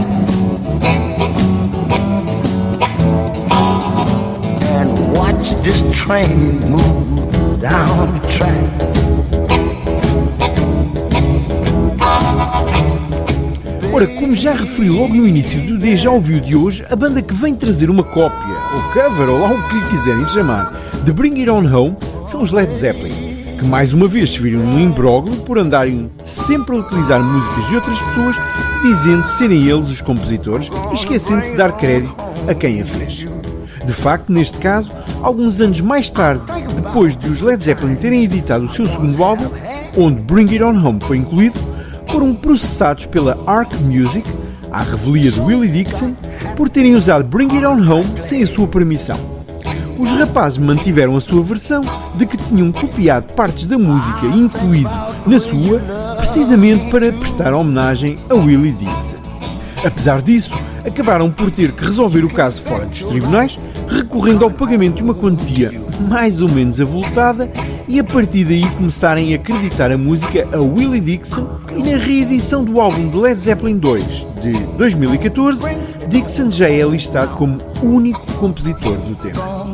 And 4.78 5.12
watch 5.12 5.56
this 5.64 5.82
train 5.92 6.60
move 6.70 7.60
down 7.60 8.20
the 8.20 8.28
track. 8.30 9.03
Ora, 13.94 14.08
como 14.08 14.34
já 14.34 14.54
referi 14.54 14.90
logo 14.90 15.14
no 15.14 15.28
início 15.28 15.62
do 15.62 15.78
Deja 15.78 16.10
Ouviu 16.10 16.40
de 16.40 16.56
hoje, 16.56 16.84
a 16.90 16.96
banda 16.96 17.22
que 17.22 17.36
vem 17.36 17.54
trazer 17.54 17.92
uma 17.92 18.04
cópia, 18.04 18.58
ou 18.74 18.82
cover, 18.92 19.30
ou 19.30 19.40
lá 19.40 19.52
o 19.52 19.70
que 19.70 19.76
lhe 19.76 19.86
quiserem 19.86 20.28
chamar, 20.30 20.74
de 21.04 21.12
Bring 21.12 21.42
It 21.42 21.52
On 21.52 21.60
Home, 21.60 21.96
são 22.28 22.42
os 22.42 22.52
Led 22.52 22.76
Zeppelin, 22.76 23.56
que 23.56 23.70
mais 23.70 23.94
uma 23.94 24.08
vez 24.08 24.32
se 24.32 24.40
viram 24.40 24.64
num 24.64 24.80
imbróglio 24.80 25.36
por 25.42 25.60
andarem 25.60 26.10
sempre 26.24 26.76
a 26.76 26.80
utilizar 26.80 27.22
músicas 27.22 27.68
de 27.68 27.76
outras 27.76 28.00
pessoas, 28.00 28.36
dizendo 28.82 29.28
serem 29.28 29.68
eles 29.68 29.88
os 29.88 30.02
compositores 30.02 30.72
e 30.92 30.96
esquecendo-se 30.96 31.52
de 31.52 31.58
dar 31.58 31.74
crédito 31.74 32.16
a 32.48 32.56
quem 32.56 32.82
a 32.82 32.86
fez. 32.86 33.28
De 33.86 33.94
facto, 33.94 34.34
neste 34.34 34.58
caso, 34.58 34.92
alguns 35.22 35.62
anos 35.62 35.82
mais 35.82 36.10
tarde, 36.10 36.42
depois 36.82 37.16
de 37.16 37.30
os 37.30 37.42
Led 37.42 37.64
Zeppelin 37.64 37.94
terem 37.94 38.24
editado 38.24 38.66
o 38.66 38.70
seu 38.70 38.88
segundo 38.88 39.24
álbum, 39.24 39.52
onde 39.96 40.20
Bring 40.20 40.50
It 40.50 40.64
On 40.64 40.84
Home 40.84 41.00
foi 41.00 41.18
incluído, 41.18 41.60
foram 42.14 42.36
processados 42.36 43.08
pela 43.08 43.40
Arc 43.48 43.74
Music, 43.82 44.32
à 44.72 44.84
revelia 44.84 45.32
de 45.32 45.42
Willie 45.42 45.72
Dixon, 45.72 46.14
por 46.56 46.70
terem 46.70 46.94
usado 46.94 47.24
Bring 47.24 47.52
It 47.56 47.66
On 47.66 47.92
Home 47.92 48.06
sem 48.20 48.44
a 48.44 48.46
sua 48.46 48.68
permissão. 48.68 49.18
Os 49.98 50.12
rapazes 50.12 50.60
mantiveram 50.60 51.18
a 51.18 51.20
sua 51.20 51.42
versão 51.42 51.84
de 52.16 52.28
que 52.28 52.38
tinham 52.38 52.72
copiado 52.72 53.34
partes 53.34 53.66
da 53.66 53.80
música 53.80 54.28
incluído 54.28 54.92
na 55.26 55.40
sua, 55.40 55.80
precisamente 56.18 56.88
para 56.92 57.12
prestar 57.12 57.52
homenagem 57.52 58.20
a 58.30 58.36
Willie 58.36 58.74
Dixon. 58.74 59.18
Apesar 59.84 60.22
disso, 60.22 60.54
acabaram 60.86 61.32
por 61.32 61.50
ter 61.50 61.72
que 61.72 61.84
resolver 61.84 62.24
o 62.24 62.32
caso 62.32 62.62
fora 62.62 62.86
dos 62.86 63.02
tribunais, 63.02 63.60
recorrendo 63.88 64.44
ao 64.44 64.52
pagamento 64.52 64.98
de 64.98 65.04
uma 65.04 65.16
quantia 65.16 65.72
mais 66.08 66.40
ou 66.44 66.50
menos 66.50 66.80
avultada 66.80 67.50
e 67.88 68.00
a 68.00 68.04
partir 68.04 68.46
daí 68.46 68.68
começarem 68.72 69.34
a 69.34 69.36
acreditar 69.36 69.92
a 69.92 69.98
música 69.98 70.48
a 70.52 70.60
Willie 70.60 71.02
Dixon 71.02 71.48
e 71.76 71.90
na 71.90 71.98
reedição 71.98 72.64
do 72.64 72.80
álbum 72.80 73.10
de 73.10 73.18
Led 73.18 73.40
Zeppelin 73.40 73.78
2 73.78 74.28
de 74.42 74.54
2014, 74.78 75.70
Dixon 76.08 76.52
já 76.52 76.70
é 76.70 76.82
listado 76.84 77.36
como 77.36 77.60
único 77.82 78.22
compositor 78.34 78.96
do 78.98 79.16
tema. 79.16 79.74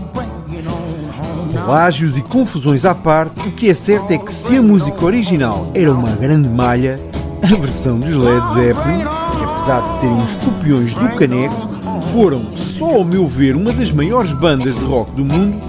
Plágios 1.66 2.18
e 2.18 2.22
confusões 2.22 2.86
à 2.86 2.96
parte, 2.96 3.40
o 3.48 3.52
que 3.52 3.70
é 3.70 3.74
certo 3.74 4.12
é 4.12 4.18
que 4.18 4.34
se 4.34 4.58
a 4.58 4.62
música 4.62 5.06
original 5.06 5.70
era 5.76 5.92
uma 5.92 6.12
grande 6.12 6.50
malha, 6.50 7.00
a 7.44 7.56
versão 7.56 8.00
dos 8.00 8.16
Led 8.16 8.48
Zeppelin, 8.54 9.00
que 9.38 9.44
apesar 9.44 9.82
de 9.82 9.96
serem 9.98 10.24
os 10.24 10.36
copiões 10.36 10.94
do 10.96 11.10
caneco, 11.10 11.70
foram, 12.12 12.58
só 12.58 12.96
ao 12.96 13.04
meu 13.04 13.28
ver, 13.28 13.56
uma 13.56 13.72
das 13.72 13.92
maiores 13.92 14.32
bandas 14.32 14.80
de 14.80 14.86
rock 14.86 15.12
do 15.12 15.24
mundo, 15.24 15.62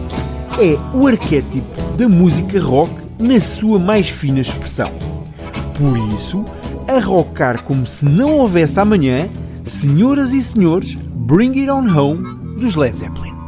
é 0.58 0.78
o 0.96 1.06
arquétipo 1.06 1.79
da 2.00 2.08
música 2.08 2.58
rock 2.58 2.90
na 3.18 3.38
sua 3.38 3.78
mais 3.78 4.08
fina 4.08 4.40
expressão. 4.40 4.90
Por 5.76 5.98
isso, 6.14 6.46
a 6.88 6.98
rockar 6.98 7.62
como 7.62 7.86
se 7.86 8.06
não 8.06 8.38
houvesse 8.38 8.80
amanhã, 8.80 9.28
senhoras 9.62 10.32
e 10.32 10.42
senhores, 10.42 10.94
Bring 10.94 11.60
It 11.60 11.68
On 11.68 11.86
Home 11.94 12.58
dos 12.58 12.74
Led 12.74 12.96
Zeppelin. 12.96 13.39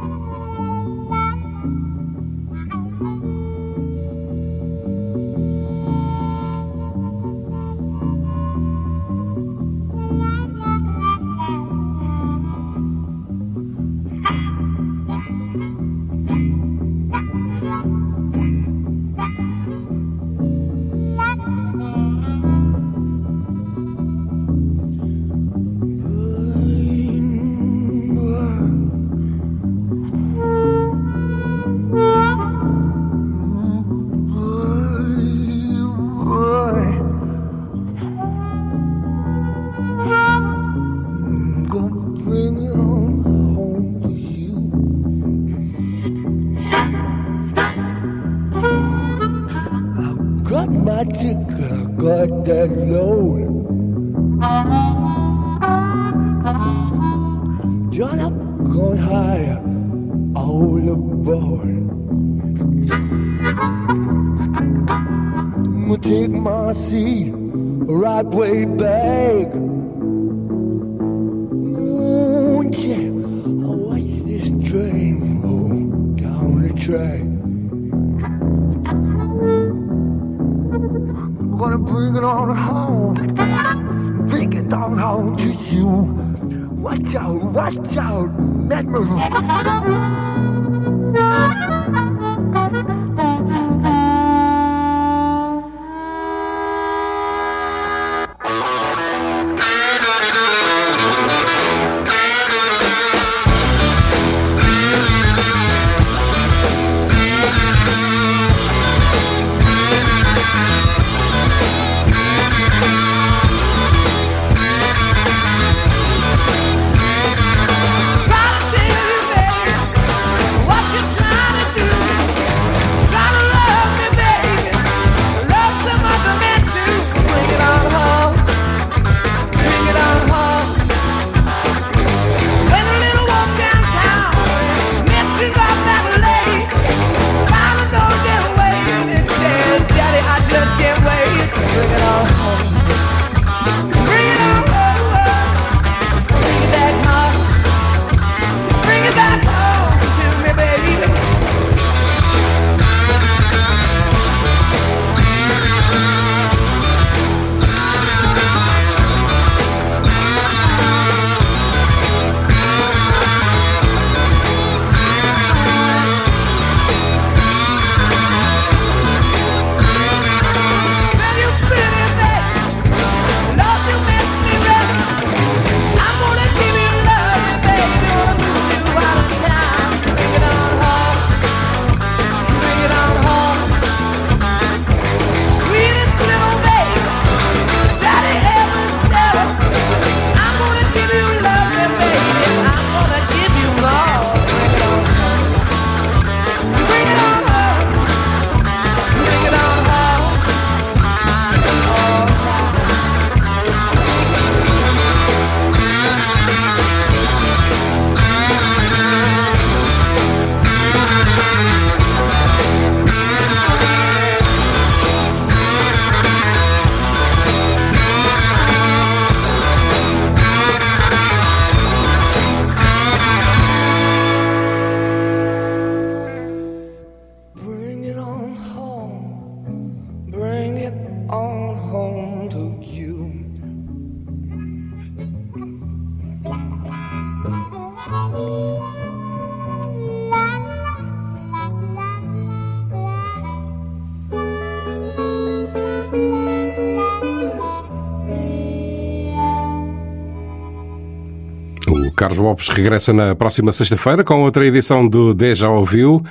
Carlos 252.15 252.37
Lopes 252.37 252.67
regressa 252.69 253.11
na 253.11 253.35
próxima 253.35 253.71
sexta-feira 253.71 254.23
com 254.23 254.43
outra 254.43 254.65
edição 254.65 255.07
do 255.07 255.33
Deja 255.33 255.69
Ouviu, 255.69 256.23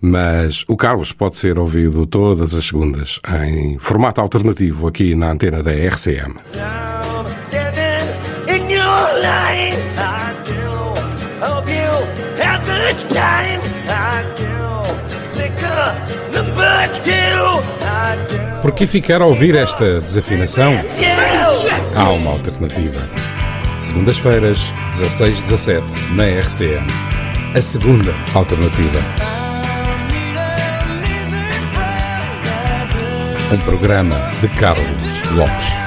mas 0.00 0.64
o 0.68 0.76
Carlos 0.76 1.12
pode 1.12 1.38
ser 1.38 1.58
ouvido 1.58 2.06
todas 2.06 2.54
as 2.54 2.66
segundas 2.66 3.20
em 3.46 3.78
formato 3.78 4.20
alternativo 4.20 4.86
aqui 4.86 5.14
na 5.14 5.30
antena 5.30 5.62
da 5.62 5.72
RCM. 5.72 6.34
Por 18.62 18.72
que 18.72 18.86
ficar 18.86 19.22
a 19.22 19.26
ouvir 19.26 19.54
esta 19.54 20.00
desafinação? 20.00 20.72
Há 21.94 22.10
uma 22.10 22.32
alternativa. 22.32 23.15
Segundas-feiras, 23.86 24.72
16-17, 24.90 25.80
na 26.16 26.24
RCM. 26.24 26.84
A 27.56 27.62
segunda 27.62 28.12
alternativa. 28.34 28.98
Um 33.52 33.58
programa 33.58 34.16
de 34.40 34.48
Carlos 34.58 35.04
Lopes. 35.36 35.85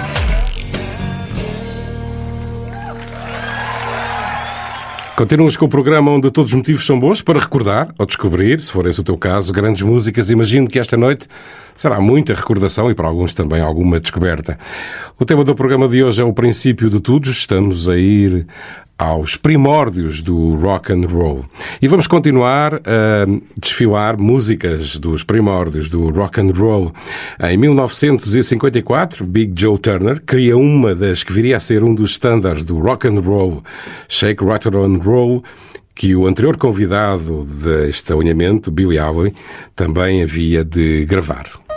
Continuamos 5.19 5.57
com 5.57 5.65
o 5.65 5.67
programa 5.67 6.11
onde 6.11 6.31
todos 6.31 6.51
os 6.51 6.55
motivos 6.55 6.85
são 6.85 6.97
bons 6.97 7.21
para 7.21 7.37
recordar 7.37 7.93
ou 7.99 8.05
descobrir, 8.05 8.61
se 8.61 8.71
for 8.71 8.87
esse 8.87 9.01
o 9.01 9.03
teu 9.03 9.17
caso, 9.17 9.51
grandes 9.51 9.81
músicas. 9.81 10.29
Imagino 10.29 10.65
que 10.65 10.79
esta 10.79 10.95
noite 10.95 11.27
será 11.75 11.99
muita 11.99 12.33
recordação 12.33 12.89
e 12.89 12.95
para 12.95 13.09
alguns 13.09 13.33
também 13.33 13.59
alguma 13.59 13.99
descoberta. 13.99 14.57
O 15.19 15.25
tema 15.25 15.43
do 15.43 15.53
programa 15.53 15.89
de 15.89 16.01
hoje 16.01 16.21
é 16.21 16.23
o 16.23 16.31
princípio 16.31 16.89
de 16.89 17.01
tudo. 17.01 17.29
Estamos 17.29 17.89
a 17.89 17.97
ir 17.97 18.47
aos 18.99 19.37
primórdios 19.37 20.21
do 20.21 20.55
rock 20.55 20.91
and 20.91 21.07
roll. 21.07 21.45
E 21.81 21.87
vamos 21.87 22.05
continuar 22.05 22.75
a 22.75 23.25
desfilar 23.55 24.19
músicas 24.19 24.97
dos 24.97 25.23
primórdios 25.23 25.87
do 25.87 26.09
rock 26.09 26.41
and 26.41 26.51
roll. 26.51 26.91
Em 27.39 27.55
1954, 27.55 29.25
Big 29.25 29.53
Joe 29.55 29.77
Turner 29.77 30.21
cria 30.25 30.57
uma 30.57 30.93
das 30.93 31.23
que 31.23 31.31
viria 31.31 31.55
a 31.55 31.61
ser 31.61 31.81
um 31.81 31.95
dos 31.95 32.11
standards 32.11 32.65
do 32.65 32.77
rock 32.77 33.07
and 33.07 33.21
roll, 33.21 33.63
Shake, 34.09 34.43
Rattle 34.43 34.83
and 34.83 34.99
Roll, 35.01 35.43
que 35.95 36.13
o 36.13 36.27
anterior 36.27 36.57
convidado 36.57 37.45
deste 37.45 38.11
alinhamento, 38.11 38.69
Billy 38.69 38.99
Avery, 38.99 39.33
também 39.75 40.23
havia 40.23 40.65
de 40.65 41.05
gravar. 41.05 41.68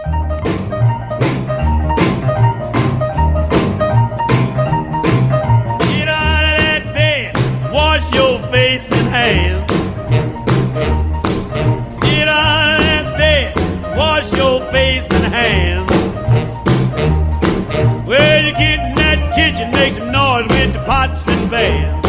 make 19.83 19.95
some 19.95 20.12
noise 20.12 20.47
with 20.49 20.73
the 20.75 20.79
pots 20.85 21.27
and 21.27 21.51
pans. 21.51 22.01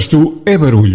resto 0.00 0.40
é 0.46 0.56
barulho. 0.56 0.89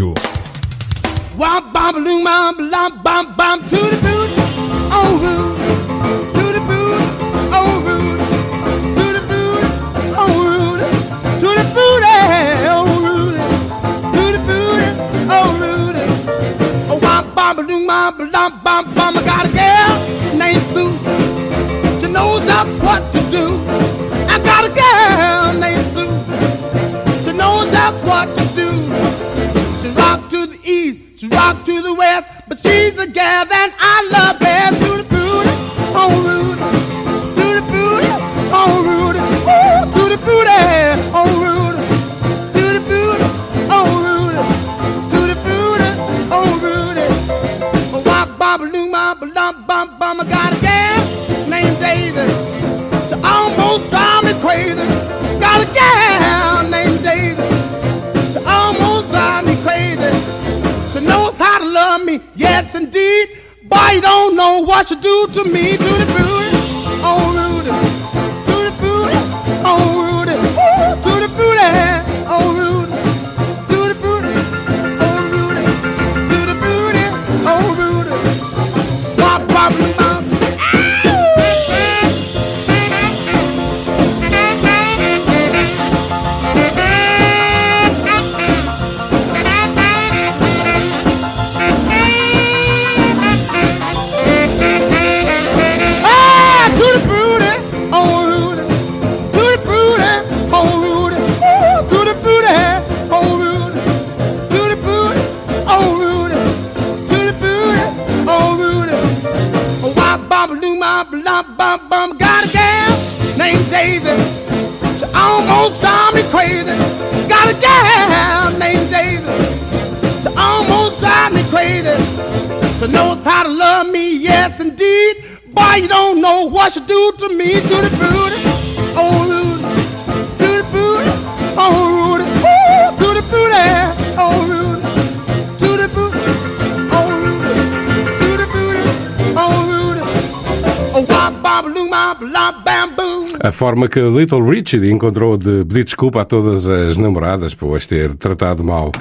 forma 143.65 143.87
que 143.87 143.99
Little 143.99 144.47
Richard 144.47 144.87
encontrou 144.91 145.35
de 145.37 145.65
pedir 145.65 145.85
desculpa 145.85 146.21
a 146.21 146.25
todas 146.25 146.69
as 146.69 146.97
namoradas 146.97 147.55
por 147.55 147.75
as 147.75 147.87
ter 147.87 148.13
tratado 148.13 148.63
mal. 148.63 148.91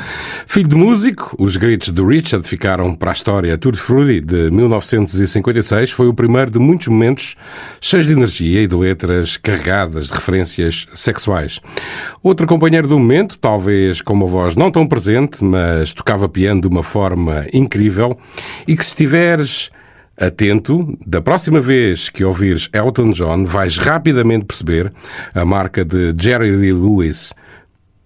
Filho 0.46 0.68
de 0.68 0.74
músico, 0.74 1.36
os 1.38 1.58
gritos 1.58 1.92
de 1.92 2.02
Richard 2.02 2.48
ficaram 2.48 2.94
para 2.94 3.10
a 3.10 3.12
história. 3.12 3.58
Tour 3.58 3.72
de 3.72 3.78
Fruity, 3.78 4.22
de 4.22 4.50
1956, 4.50 5.90
foi 5.90 6.08
o 6.08 6.14
primeiro 6.14 6.50
de 6.50 6.58
muitos 6.58 6.88
momentos 6.88 7.36
cheios 7.78 8.06
de 8.06 8.14
energia 8.14 8.62
e 8.62 8.66
de 8.66 8.74
letras 8.74 9.36
carregadas 9.36 10.06
de 10.06 10.14
referências 10.14 10.86
sexuais. 10.94 11.60
Outro 12.22 12.46
companheiro 12.46 12.88
do 12.88 12.98
momento, 12.98 13.36
talvez 13.38 14.00
com 14.00 14.14
uma 14.14 14.26
voz 14.26 14.56
não 14.56 14.70
tão 14.70 14.86
presente, 14.86 15.44
mas 15.44 15.92
tocava 15.92 16.26
piano 16.26 16.62
de 16.62 16.68
uma 16.68 16.82
forma 16.82 17.44
incrível, 17.52 18.16
e 18.66 18.74
que 18.74 18.86
se 18.86 18.96
tiveres 18.96 19.70
Atento, 20.18 20.96
da 21.06 21.20
próxima 21.20 21.60
vez 21.60 22.08
que 22.08 22.24
ouvires 22.24 22.68
Elton 22.72 23.12
John, 23.12 23.44
vais 23.44 23.78
rapidamente 23.78 24.44
perceber 24.44 24.92
a 25.34 25.44
marca 25.44 25.84
de 25.84 26.14
Jerry 26.18 26.50
Lee 26.50 26.72
Lewis 26.72 27.32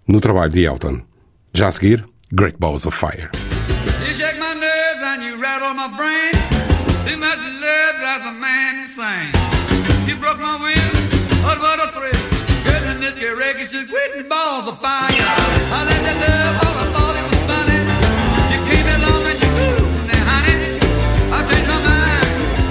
no 0.07 0.21
trabalho 0.21 0.51
de 0.51 0.65
Elton. 0.65 1.03
Já 1.53 1.69
a 1.69 1.73
seguir, 1.73 2.05
Great 2.33 2.57
Balls 2.59 2.87
of 2.87 2.97
Fire. 2.97 3.31
balls 14.29 14.69
of 14.69 14.79
fire. 14.81 15.09
I 15.11 15.81
let 15.89 16.01
that 16.07 16.19
love 16.25 16.57
all 16.65 16.77
I 16.83 16.87
thought 16.95 17.15
it 17.21 17.25
was 17.31 17.41
funny. 17.49 17.81
You 18.53 18.61
came 18.71 18.89
along 18.97 19.23
and 19.31 19.39
you 19.43 19.48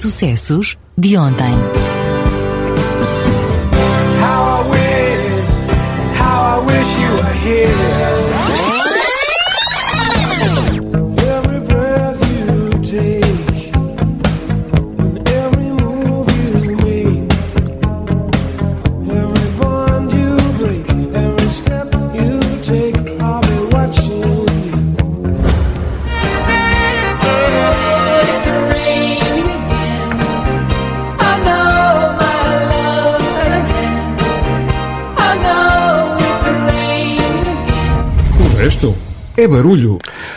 sucessos 0.00 0.78
de 0.96 1.16
ontem. 1.16 1.89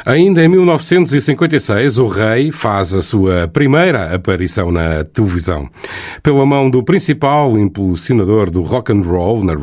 Ainda 0.05 0.43
em 0.43 0.49
1956, 0.49 1.97
o 1.99 2.07
rei 2.07 2.51
faz 2.51 2.93
a 2.93 3.01
sua 3.01 3.47
primeira 3.47 4.13
aparição 4.13 4.71
na 4.71 5.03
televisão. 5.03 5.69
Pela 6.21 6.45
mão 6.45 6.69
do 6.69 6.83
principal 6.83 7.57
impulsionador 7.57 8.51
do 8.51 8.63
rock 8.63 8.91
and 8.91 9.01
roll 9.01 9.43
na 9.43 9.53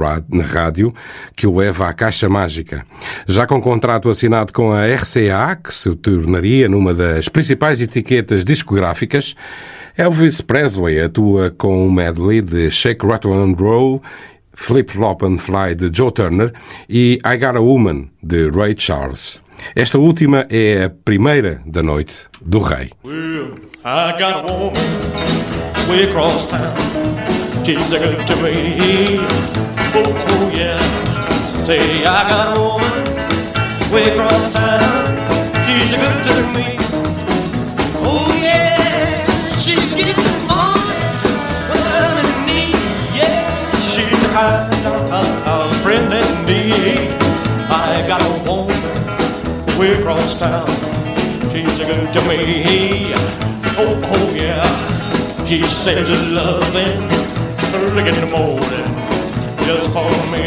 rádio, 0.42 0.94
que 1.36 1.46
o 1.46 1.56
leva 1.56 1.88
à 1.88 1.92
caixa 1.92 2.28
mágica. 2.28 2.86
Já 3.26 3.46
com 3.46 3.60
contrato 3.60 4.08
assinado 4.08 4.52
com 4.52 4.72
a 4.72 4.86
RCA, 4.86 5.56
que 5.62 5.74
se 5.74 5.94
tornaria 5.94 6.68
numa 6.68 6.94
das 6.94 7.28
principais 7.28 7.80
etiquetas 7.80 8.44
discográficas, 8.44 9.34
Elvis 9.96 10.40
Presley 10.40 11.00
atua 11.00 11.50
com 11.50 11.86
um 11.86 11.92
medley 11.92 12.40
de 12.40 12.70
Shake, 12.70 13.06
Rattle 13.06 13.34
and 13.34 13.54
Roll 13.58 14.00
Flip 14.54 14.90
Flop 14.90 15.22
and 15.22 15.38
Fly 15.38 15.74
de 15.74 15.90
Joe 15.92 16.10
Turner 16.10 16.52
e 16.88 17.18
I 17.24 17.36
Got 17.36 17.56
a 17.56 17.60
Woman 17.60 18.10
de 18.22 18.50
Ray 18.50 18.74
Charles. 18.76 19.40
Esta 19.74 19.98
última 19.98 20.46
é 20.50 20.84
a 20.84 20.90
primeira 20.90 21.60
da 21.66 21.82
noite 21.82 22.26
do 22.40 22.60
Rei. 22.60 22.90
A. 23.82 24.10
I 47.92 48.06
got 48.06 48.22
a 48.22 48.50
woman 48.50 48.69
way 49.80 49.92
across 49.92 50.38
town. 50.38 50.68
She's 51.50 51.78
good 51.78 52.12
to 52.12 52.20
me. 52.28 53.14
Oh, 53.80 53.98
oh 54.14 54.30
yeah. 54.36 54.66
She 55.46 55.62
says 55.62 56.10
it's 56.10 56.32
loving 56.32 57.00
early 57.74 58.06
in 58.10 58.16
the 58.20 58.28
morning 58.30 58.90
just 59.64 59.90
for 59.94 60.10
me. 60.32 60.44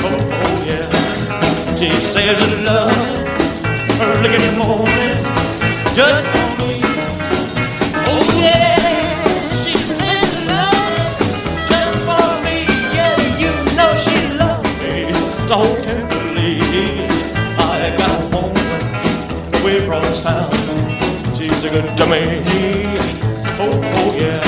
Oh, 0.00 0.16
oh 0.32 0.56
yeah. 0.64 1.76
She 1.76 1.90
says 2.12 2.38
it's 2.40 2.62
loving 2.62 3.20
early 4.00 4.34
in 4.34 4.42
the 4.48 4.54
morning 4.64 5.16
just 5.94 6.26
for 6.32 6.48
me. 6.64 6.80
Oh 8.08 8.24
yeah. 8.40 8.78
She 9.62 9.76
says 9.76 10.36
way 19.66 19.78
across 19.78 20.22
town. 20.22 20.48
She's 21.34 21.64
a 21.64 21.68
good 21.68 21.96
to 21.98 22.06
me. 22.06 22.22
Oh, 23.58 23.80
oh 23.98 24.12
yeah. 24.16 24.42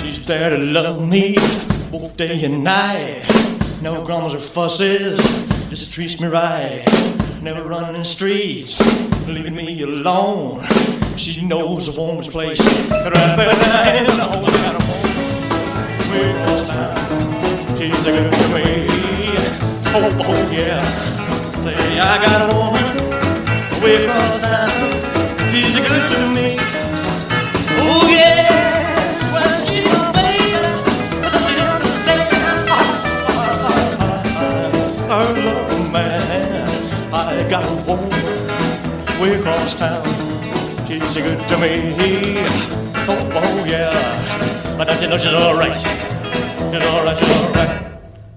She's 0.00 0.26
there 0.26 0.48
to 0.48 0.56
love 0.56 1.06
me 1.06 1.36
both 1.90 2.16
day 2.16 2.44
and 2.44 2.64
night. 2.64 3.26
No 3.82 4.02
grumbles 4.02 4.32
or 4.32 4.38
fusses, 4.38 5.18
just 5.68 5.92
treats 5.92 6.18
me 6.18 6.28
right. 6.28 7.17
Never 7.42 7.62
running 7.62 7.94
the 7.94 8.04
streets, 8.04 8.80
leaving 9.26 9.54
me 9.54 9.80
alone. 9.82 10.64
She 11.16 11.46
knows 11.46 11.88
a 11.88 11.92
woman's 11.98 12.28
place 12.28 12.60
right 12.90 13.36
there. 13.36 14.04
Oh, 14.10 14.44
I 14.44 14.50
got 14.50 14.74
a 14.74 14.84
way 16.12 16.24
across 16.30 16.62
town. 16.68 17.78
She's 17.78 18.06
a 18.06 18.10
good 18.10 18.32
to 18.32 18.48
me. 18.54 18.86
Oh, 19.94 20.10
oh 20.20 20.50
yeah. 20.52 20.82
Say 21.62 21.74
I 21.98 22.02
got 22.22 22.40
a 22.42 22.56
woman 22.56 22.86
way 23.82 24.04
across 24.04 24.36
town. 24.38 24.70
She's 25.52 25.76
a 25.76 25.80
good 25.80 26.04
to 26.10 26.18
me. 26.34 26.56
Oh 27.80 28.08
yeah. 28.10 28.27
Got 37.48 37.64
a 37.64 37.74
woman 37.86 38.10
way 39.18 39.32
across 39.38 39.74
town. 39.74 40.04
She's 40.86 41.16
a 41.16 41.22
good 41.22 41.48
to 41.48 41.56
me. 41.56 41.94
Oh, 43.08 43.30
oh 43.32 43.64
yeah. 43.66 44.76
But 44.76 44.88
don't 44.88 45.00
you 45.00 45.08
know 45.08 45.16
she's 45.16 45.32
alright. 45.32 45.80
She's 45.80 46.86
alright, 46.86 47.16
she's 47.16 47.28
alright. 47.28 47.92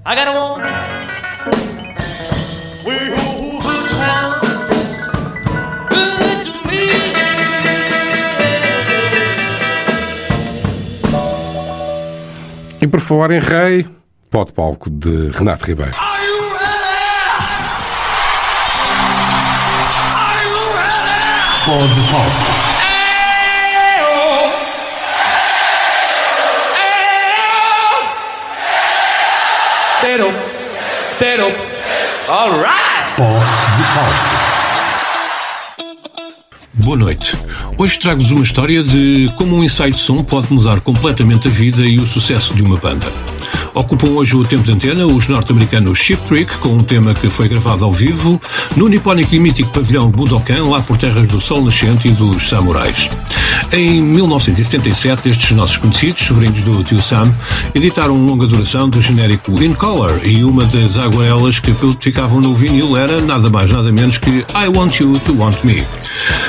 I 0.05 0.15
got 0.15 0.27
a 0.29 0.33
woman. 0.39 0.71
Way 2.85 3.11
over 3.11 3.77
town. 3.99 4.31
Good 5.89 6.45
to 6.45 6.67
me. 6.69 6.83
E 12.81 12.87
por 12.87 13.01
falar 13.01 13.31
em 13.31 13.39
Rei, 13.39 13.85
pode 14.29 14.53
palco 14.53 14.89
de 14.89 15.31
Renato 15.31 15.65
Ribeiro. 15.65 16.10
Pode 21.63 22.01
palco. 22.09 22.31
Tero, 30.01 30.33
Tero, 31.19 31.51
alright! 32.27 33.15
Pode 33.15 33.83
palco. 33.93 34.41
Boa 36.73 36.97
noite. 36.97 37.37
Hoje 37.77 37.99
trago-vos 37.99 38.31
uma 38.31 38.43
história 38.43 38.81
de 38.83 39.31
como 39.37 39.55
um 39.55 39.63
ensaio 39.63 39.93
de 39.93 39.99
som 39.99 40.23
pode 40.23 40.51
mudar 40.51 40.81
completamente 40.81 41.47
a 41.47 41.51
vida 41.51 41.83
e 41.83 41.99
o 41.99 42.07
sucesso 42.07 42.55
de 42.55 42.63
uma 42.63 42.77
banda. 42.77 43.05
Ocupam 43.73 44.09
hoje 44.09 44.35
o 44.35 44.43
tempo 44.43 44.63
de 44.63 44.71
antena 44.71 45.05
os 45.05 45.27
norte-americanos 45.27 45.97
Ship 45.97 46.17
Trick, 46.23 46.57
com 46.57 46.69
um 46.69 46.83
tema 46.83 47.13
que 47.13 47.29
foi 47.29 47.47
gravado 47.47 47.85
ao 47.85 47.91
vivo 47.91 48.39
no 48.75 48.87
nipónico 48.87 49.33
e 49.33 49.39
mítico 49.39 49.71
pavilhão 49.71 50.09
Budokan, 50.09 50.63
lá 50.69 50.81
por 50.81 50.97
terras 50.97 51.27
do 51.27 51.39
Sol 51.39 51.63
Nascente 51.63 52.07
e 52.07 52.11
dos 52.11 52.49
Samurais. 52.49 53.09
Em 53.71 54.01
1977, 54.01 55.29
estes 55.29 55.51
nossos 55.51 55.77
conhecidos, 55.77 56.23
sobrinhos 56.23 56.61
do 56.63 56.83
tio 56.83 57.01
Sam, 57.01 57.31
editaram 57.73 58.15
uma 58.15 58.31
longa 58.31 58.47
duração 58.47 58.89
do 58.89 59.01
genérico 59.01 59.61
In 59.63 59.73
Color 59.73 60.21
e 60.25 60.43
uma 60.43 60.65
das 60.65 60.97
aguarelas 60.97 61.59
que 61.59 61.73
ficavam 61.99 62.41
no 62.41 62.53
vinil 62.53 62.97
era 62.97 63.21
nada 63.21 63.49
mais 63.49 63.71
nada 63.71 63.91
menos 63.91 64.17
que 64.17 64.45
I 64.53 64.67
Want 64.67 64.99
You 64.99 65.19
to 65.19 65.37
Want 65.37 65.63
Me. 65.63 65.83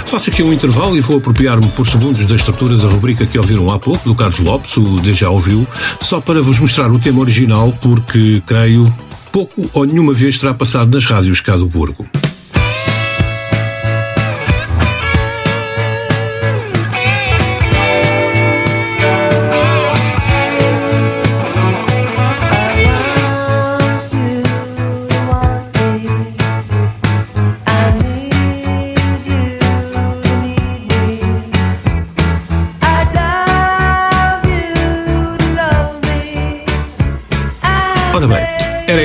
Faço 0.06 0.30
aqui 0.30 0.42
um 0.42 0.52
intervalo 0.52 0.96
e 0.96 1.00
vou 1.00 1.18
apropriar-me 1.18 1.68
por 1.68 1.86
segundos 1.86 2.26
da 2.26 2.34
estrutura 2.34 2.76
da 2.76 2.88
rubrica 2.88 3.24
que 3.24 3.38
ouviram 3.38 3.70
há 3.70 3.78
pouco, 3.78 4.08
do 4.08 4.14
Carlos 4.14 4.40
Lopes, 4.40 4.76
o 4.76 5.00
Deja 5.00 5.30
Ouviu, 5.30 5.66
só 6.00 6.20
para 6.20 6.42
vos 6.42 6.58
mostrar 6.58 6.90
o 6.90 6.98
tema 6.98 7.20
original, 7.20 7.72
porque 7.80 8.42
creio 8.46 8.92
pouco 9.30 9.70
ou 9.72 9.84
nenhuma 9.86 10.12
vez 10.12 10.38
terá 10.38 10.52
passado 10.52 10.92
nas 10.92 11.04
rádios 11.04 11.40
cá 11.40 11.56
do 11.56 11.66
Burgo. 11.66 12.06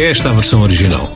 Esta 0.07 0.29
a 0.29 0.33
versão 0.33 0.61
original. 0.61 1.11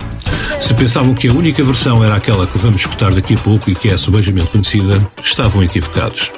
Se 0.60 0.74
pensavam 0.74 1.14
que 1.14 1.30
a 1.30 1.32
única 1.32 1.64
versão 1.64 2.04
era 2.04 2.16
aquela 2.16 2.46
que 2.46 2.58
vamos 2.58 2.82
escutar 2.82 3.14
daqui 3.14 3.36
a 3.36 3.38
pouco 3.38 3.72
e 3.72 3.76
que 3.76 3.88
é 3.88 3.96
subejamente 3.96 4.52
conhecida, 4.52 5.02
estavam 5.24 5.64
equivocados. 5.64 6.30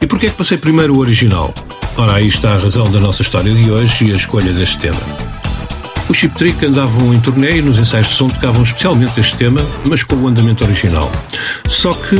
E 0.00 0.06
porquê 0.06 0.28
é 0.28 0.30
que 0.30 0.36
passei 0.36 0.56
primeiro 0.56 0.94
o 0.94 0.98
original? 0.98 1.52
Ora, 1.98 2.14
aí 2.14 2.26
está 2.26 2.54
a 2.54 2.58
razão 2.58 2.90
da 2.90 2.98
nossa 2.98 3.20
história 3.20 3.54
de 3.54 3.70
hoje 3.70 4.06
e 4.06 4.12
a 4.12 4.16
escolha 4.16 4.50
deste 4.50 4.78
tema. 4.78 5.00
Os 6.08 6.16
Chip 6.16 6.34
Trick 6.36 6.64
andavam 6.64 7.12
em 7.12 7.20
turnê 7.20 7.58
e 7.58 7.62
nos 7.62 7.78
ensaios 7.78 8.08
de 8.08 8.14
som 8.14 8.28
tocavam 8.28 8.62
especialmente 8.62 9.20
este 9.20 9.36
tema, 9.36 9.60
mas 9.84 10.02
com 10.02 10.16
o 10.16 10.26
andamento 10.26 10.64
original. 10.64 11.12
Só 11.66 11.92
que 11.92 12.16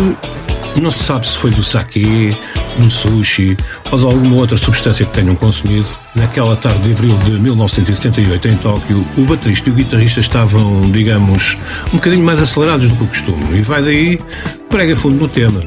não 0.79 0.91
se 0.91 1.05
sabe 1.05 1.27
se 1.27 1.39
foi 1.39 1.51
do 1.51 1.65
saque, 1.65 2.37
do 2.77 2.91
sushi 2.91 3.57
ou 3.91 3.99
de 3.99 4.05
alguma 4.05 4.37
outra 4.37 4.59
substância 4.59 5.07
que 5.07 5.13
tenham 5.13 5.35
consumido, 5.35 5.89
naquela 6.19 6.57
tarde 6.57 6.81
de 6.81 6.93
abril 6.93 7.17
de 7.19 7.33
1978 7.33 8.49
em 8.49 8.57
Tóquio, 8.57 9.05
o 9.17 9.23
baterista 9.23 9.69
e 9.69 9.73
o 9.73 9.75
guitarrista 9.75 10.21
estavam, 10.21 10.91
digamos, 10.91 11.57
um 11.93 11.97
bocadinho 11.97 12.25
mais 12.25 12.43
acelerados 12.43 12.89
do 12.89 12.97
que 12.97 13.05
o 13.05 13.07
costume, 13.07 13.59
e 13.59 13.63
vai 13.63 13.83
daí 13.83 14.21
prega 14.69 14.95
fundo 14.95 15.17
no 15.17 15.29
tema. 15.29 15.63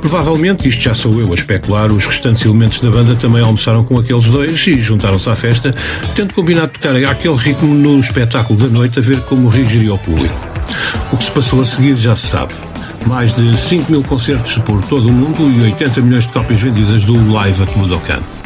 Provavelmente, 0.00 0.68
isto 0.68 0.82
já 0.82 0.94
sou 0.94 1.20
eu 1.20 1.30
a 1.30 1.34
especular, 1.34 1.92
os 1.92 2.04
restantes 2.04 2.44
elementos 2.44 2.80
da 2.80 2.90
banda 2.90 3.14
também 3.14 3.42
almoçaram 3.42 3.84
com 3.84 3.98
aqueles 3.98 4.24
dois 4.24 4.66
e 4.66 4.80
juntaram-se 4.80 5.28
à 5.28 5.36
festa, 5.36 5.74
tendo 6.14 6.34
combinado 6.34 6.72
tocar 6.72 6.96
aquele 6.96 7.36
ritmo 7.36 7.74
no 7.74 8.00
espetáculo 8.00 8.58
da 8.58 8.66
noite 8.66 8.98
a 8.98 9.02
ver 9.02 9.20
como 9.22 9.48
reagiria 9.48 9.90
ao 9.90 9.98
público. 9.98 10.34
O 11.12 11.16
que 11.16 11.24
se 11.24 11.30
passou 11.30 11.60
a 11.60 11.64
seguir 11.64 11.96
já 11.96 12.16
se 12.16 12.26
sabe. 12.26 12.54
Mais 13.06 13.32
de 13.34 13.56
5 13.56 13.90
mil 13.90 14.02
concertos 14.02 14.58
por 14.58 14.84
todo 14.84 15.08
o 15.08 15.12
mundo 15.12 15.50
e 15.50 15.62
80 15.62 16.00
milhões 16.00 16.26
de 16.26 16.32
cópias 16.32 16.60
vendidas 16.60 17.04
do 17.04 17.32
Live 17.32 17.62
at 17.62 17.70
Budokan. 17.76 18.39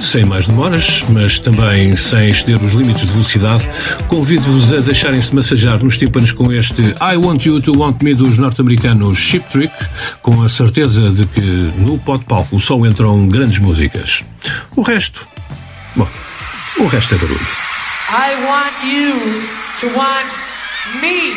Sem 0.00 0.24
mais 0.24 0.46
demoras, 0.46 1.04
mas 1.08 1.38
também 1.38 1.94
sem 1.96 2.28
exceder 2.28 2.62
os 2.62 2.72
limites 2.72 3.06
de 3.06 3.12
velocidade, 3.12 3.68
convido-vos 4.08 4.72
a 4.72 4.76
deixarem-se 4.76 5.34
massajar 5.34 5.82
nos 5.82 5.96
tímpanos 5.96 6.32
com 6.32 6.52
este 6.52 6.82
I 6.82 7.16
Want 7.16 7.44
You 7.44 7.60
to 7.62 7.78
Want 7.78 8.02
Me 8.02 8.14
dos 8.14 8.36
norte-americanos 8.38 9.18
Ship 9.18 9.42
Trick, 9.50 9.72
com 10.20 10.42
a 10.42 10.48
certeza 10.48 11.10
de 11.10 11.24
que 11.26 11.40
no 11.40 11.98
pod 11.98 12.24
palco 12.24 12.58
só 12.58 12.76
entram 12.84 13.26
grandes 13.28 13.58
músicas. 13.58 14.24
O 14.76 14.82
resto, 14.82 15.26
bom, 15.94 16.08
o 16.78 16.86
resto 16.86 17.14
é 17.14 17.18
barulho. 17.18 17.46
I 18.10 18.34
want 18.44 18.74
you 18.84 19.42
to 19.80 19.86
want 19.98 20.28
me. 21.00 21.34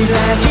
Till 0.00 0.16
I, 0.16 0.49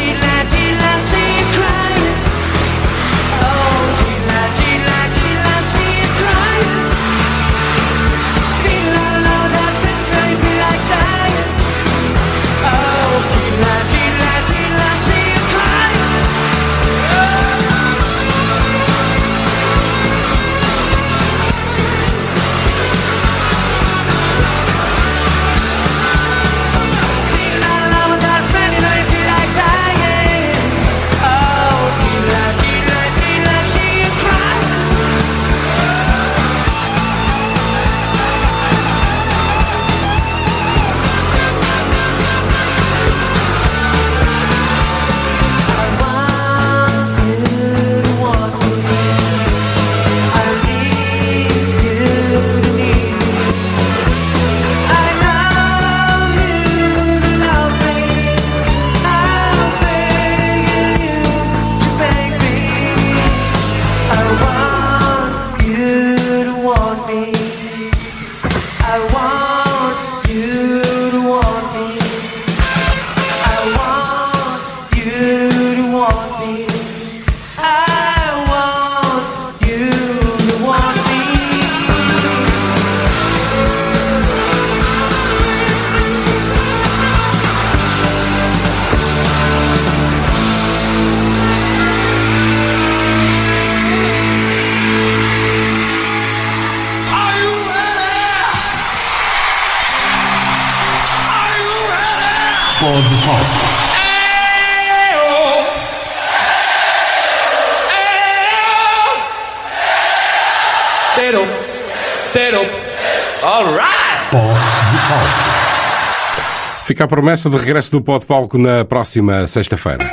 fica 117.00 117.06
a 117.06 117.08
promessa 117.08 117.50
de 117.50 117.58
regresso 117.58 117.92
do 117.92 118.02
Pod 118.02 118.26
Palco 118.26 118.58
na 118.58 118.84
próxima 118.84 119.48
sexta-feira. 119.48 120.04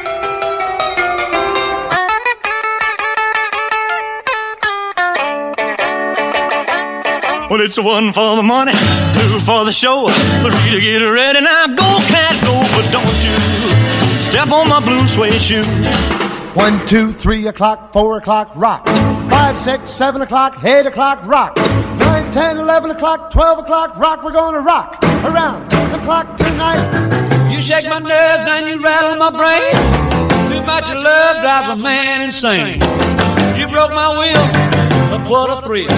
Well, 7.51 7.63
it's 7.63 7.77
one 7.77 8.13
for 8.13 8.37
the 8.37 8.43
money, 8.43 8.71
two 9.15 9.41
for 9.41 9.65
the 9.65 9.73
show, 9.73 10.09
three 10.43 10.71
to 10.71 10.81
get 10.81 11.03
ready. 11.03 11.41
Now 11.41 11.67
go, 11.67 11.99
cat, 12.07 12.37
go, 12.45 12.55
but 12.77 12.89
don't 12.93 13.05
you 13.25 14.23
step 14.23 14.53
on 14.53 14.69
my 14.69 14.79
blue 14.79 15.09
suede 15.09 15.43
shoe. 15.43 15.65
One, 16.55 16.79
two, 16.87 17.13
three 17.13 17.49
o'clock, 17.49 17.93
four 17.93 18.19
o'clock, 18.19 18.53
rock. 18.55 18.87
Five, 19.29 19.59
six, 19.59 19.91
seven 19.91 20.23
o'clock, 20.23 20.63
eight 20.65 20.87
o'clock, 20.87 21.27
rock. 21.27 21.57
Nine, 21.99 22.31
ten, 22.31 22.59
eleven 22.59 22.93
o'clock, 22.93 23.33
twelve 23.33 23.59
o'clock, 23.59 23.99
rock. 23.99 24.23
We're 24.23 24.31
gonna 24.31 24.61
rock 24.61 25.03
around 25.25 25.69
the 25.91 25.99
clock 26.05 26.36
night. 26.57 26.83
You 27.51 27.63
shake 27.63 27.89
my 27.89 27.99
nerves 27.99 28.49
and 28.49 28.67
you 28.69 28.83
rattle 28.83 29.17
my 29.17 29.31
brain. 29.31 29.73
Too 30.51 30.63
much 30.67 30.89
love 30.93 31.41
drives 31.43 31.69
a 31.69 31.77
man 31.77 32.23
insane. 32.23 32.81
You 33.59 33.69
broke 33.69 33.93
my 33.93 34.11
will, 34.19 34.47
but 35.11 35.29
what 35.31 35.59
a 35.59 35.67
thrill. 35.67 35.89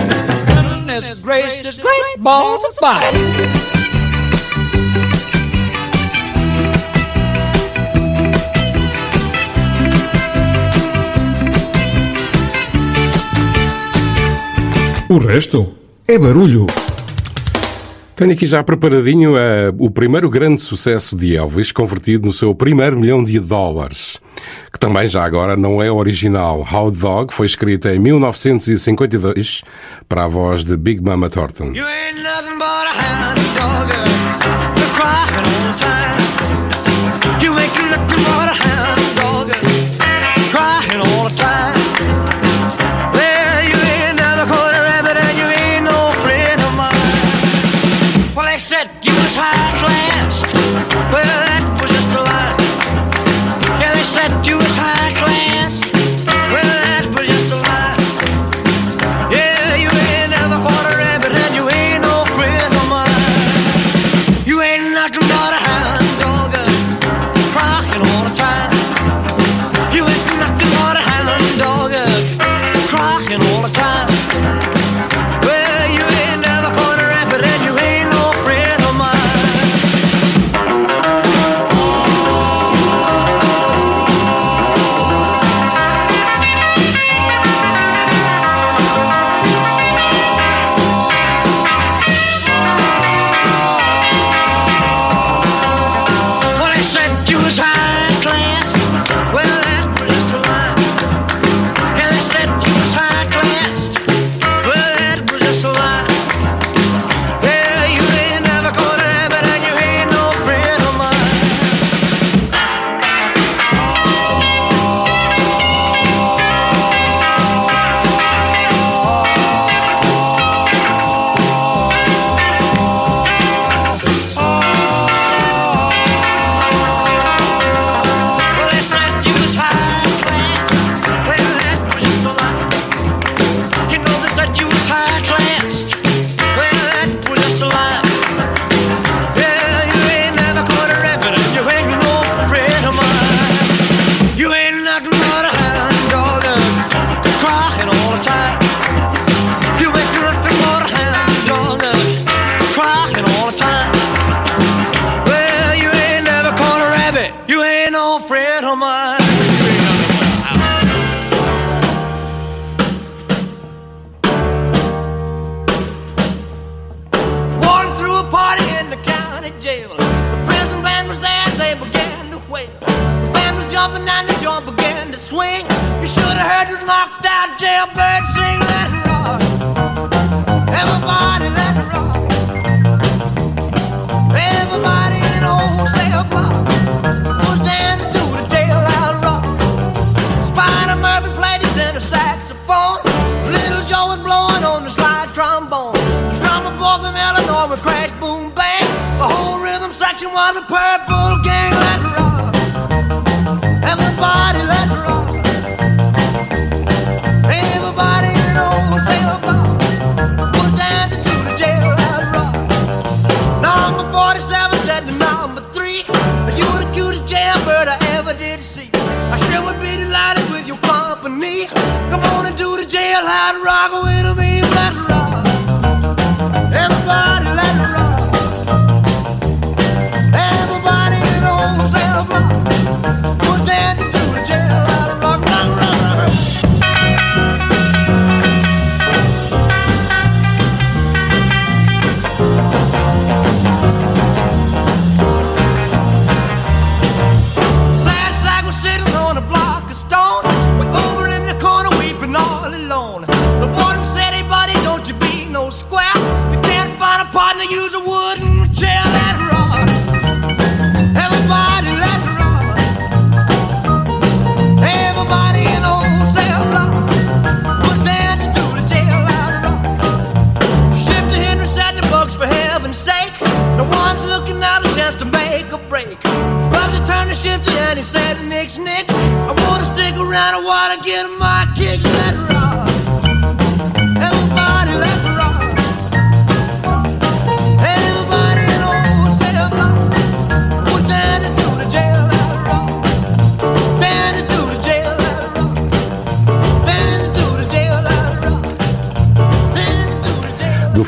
Goodness 0.47 1.23
gracious, 1.23 1.79
great 1.79 2.17
balls 2.19 2.65
of 2.65 2.75
fire. 2.77 3.13
O 15.11 15.17
resto 15.17 15.75
é 16.07 16.19
barulho. 16.19 16.67
Tenho 18.19 18.33
aqui 18.33 18.49
já 18.49 18.65
preparadinho 18.65 19.35
uh, 19.35 19.73
o 19.79 19.89
primeiro 19.89 20.29
grande 20.29 20.61
sucesso 20.61 21.15
de 21.15 21.37
Elvis, 21.37 21.71
convertido 21.71 22.27
no 22.27 22.33
seu 22.33 22.53
primeiro 22.53 22.99
milhão 22.99 23.23
de 23.23 23.39
dólares, 23.39 24.19
que 24.73 24.79
também 24.81 25.07
já 25.07 25.23
agora 25.23 25.57
não 25.57 25.81
é 25.81 25.89
original. 25.89 26.67
How 26.69 26.91
Dog 26.91 27.33
foi 27.33 27.47
escrita 27.47 27.95
em 27.95 28.01
1952 28.01 29.63
para 30.09 30.25
a 30.25 30.27
voz 30.27 30.65
de 30.65 30.77
Big 30.77 31.01
Mama 31.01 31.31
Thornton. 31.31 31.73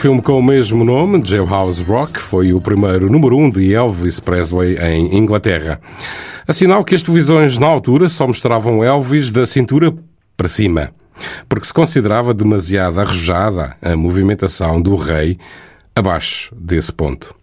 Filme 0.01 0.23
com 0.23 0.39
o 0.39 0.43
mesmo 0.43 0.83
nome, 0.83 1.23
Jailhouse 1.23 1.83
Rock, 1.83 2.19
foi 2.23 2.55
o 2.55 2.61
primeiro 2.61 3.13
número 3.13 3.37
um 3.37 3.51
de 3.51 3.75
Elvis 3.75 4.19
Presley 4.19 4.79
em 4.79 5.15
Inglaterra. 5.15 5.79
Assinal 6.49 6.83
que 6.87 6.95
as 6.95 7.03
televisões 7.03 7.59
na 7.59 7.67
altura 7.67 8.09
só 8.09 8.27
mostravam 8.27 8.83
Elvis 8.83 9.31
da 9.31 9.45
cintura 9.45 9.95
para 10.39 10.49
cima, 10.49 10.91
porque 11.47 11.67
se 11.67 11.75
considerava 11.75 12.33
demasiado 12.33 12.99
arrojada 12.99 13.77
a 13.83 13.95
movimentação 13.95 14.81
do 14.81 14.97
rei 14.97 15.37
abaixo 15.95 16.55
desse 16.57 16.95
ponto. 16.95 17.35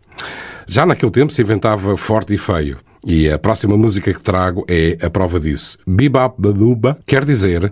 Já 0.66 0.84
naquele 0.84 1.12
tempo 1.12 1.32
se 1.32 1.44
inventava 1.44 1.96
forte 1.96 2.34
e 2.34 2.40
feio, 2.40 2.78
e 3.06 3.30
a 3.30 3.38
próxima 3.38 3.78
música 3.78 4.12
que 4.12 4.24
trago 4.24 4.66
é 4.68 4.98
a 5.00 5.12
prova 5.12 5.40
disso. 5.40 5.78
Bebop 5.86 6.42
Baduba 6.42 6.98
quer 7.06 7.24
dizer 7.24 7.72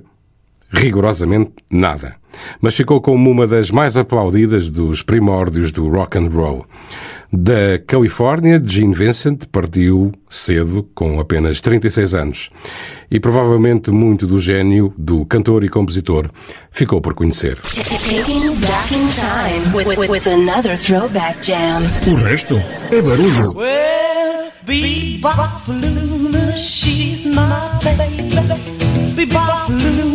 rigorosamente 0.75 1.51
nada, 1.69 2.15
mas 2.61 2.75
ficou 2.75 3.01
como 3.01 3.31
uma 3.31 3.47
das 3.47 3.71
mais 3.71 3.95
aplaudidas 3.95 4.69
dos 4.69 5.01
primórdios 5.01 5.71
do 5.71 5.87
rock 5.89 6.17
and 6.17 6.29
roll. 6.29 6.65
Da 7.31 7.79
Califórnia, 7.85 8.61
Gene 8.63 8.93
Vincent 8.93 9.45
partiu 9.51 10.11
cedo, 10.29 10.87
com 10.93 11.19
apenas 11.19 11.59
36 11.59 12.13
anos, 12.13 12.49
e 13.09 13.19
provavelmente 13.19 13.91
muito 13.91 14.27
do 14.27 14.39
gênio 14.39 14.93
do 14.97 15.25
cantor 15.25 15.63
e 15.63 15.69
compositor 15.69 16.29
ficou 16.71 17.01
por 17.01 17.13
conhecer. 17.13 17.57
O 22.07 22.15
resto 22.15 22.55
é 22.91 23.01
barulho. 23.01 23.57
Well, 23.57 24.51
Bebop 24.65 25.61
she's 26.55 27.25
my 27.25 27.79
baby. 27.83 28.31
Bebop 29.15 30.14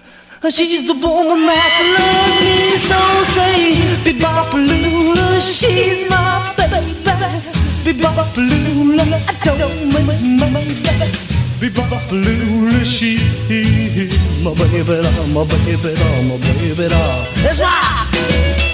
Uh, 0.43 0.49
She's 0.49 0.83
the 0.83 0.93
woman 0.95 1.45
that 1.45 1.73
loves 1.95 2.37
me 2.41 2.77
so. 2.89 2.97
Say, 3.35 3.77
Bebopalula, 4.03 5.39
she's 5.39 6.09
my 6.09 6.51
baby. 6.57 6.81
Bebopalula, 7.85 9.21
I 9.29 9.33
don't 9.45 9.93
mean 9.93 10.39
my 10.39 10.47
baby. 10.49 11.11
Bebopalula, 11.61 12.83
she 12.83 13.17
my 14.43 14.53
baby, 14.55 14.81
my 15.31 15.43
baby, 15.45 15.93
my 16.25 16.37
baby. 16.37 16.87
Let's 17.43 17.61
rock. 17.61 18.70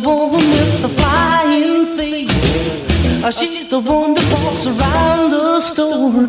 She's 0.00 0.08
one 0.08 0.30
with 0.32 0.80
the 0.80 0.88
flying 0.88 1.84
feet. 1.84 2.30
Uh, 3.22 3.30
She's 3.30 3.66
the 3.68 3.80
one 3.80 4.14
that 4.14 4.24
walks 4.32 4.66
around 4.66 5.28
the 5.30 5.60
store. 5.60 6.26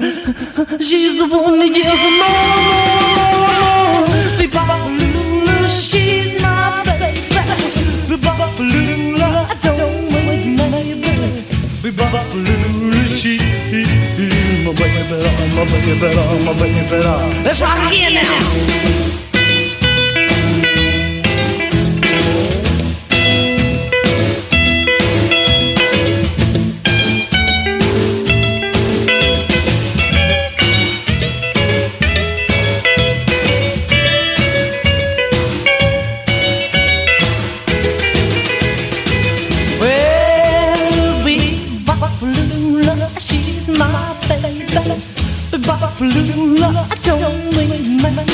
She's 0.84 1.16
the 1.18 1.28
one 1.34 1.58
that 1.60 1.72
yells 1.72 2.04
more. 2.20 2.52
Bebopalula, 4.40 5.70
she's 5.70 6.42
my 6.42 6.84
baby. 6.84 7.22
Bebopalula, 8.10 9.30
I 9.48 9.56
don't 9.64 10.12
wait, 10.12 10.44
baby. 10.60 11.30
Bebopalula, 11.82 13.02
she 13.16 13.38
my 14.66 14.74
baby, 14.74 15.16
my 15.56 15.64
baby, 15.64 15.94
my 16.44 16.54
baby. 16.60 17.44
Let's 17.46 17.62
rock 17.62 17.80
again 17.88 18.16
now. 18.16 19.31
Bebopalula, 46.02 46.88
I 46.90 46.96
don't 47.06 47.56
mean 47.56 48.02
my 48.02 48.10
baby. 48.10 48.34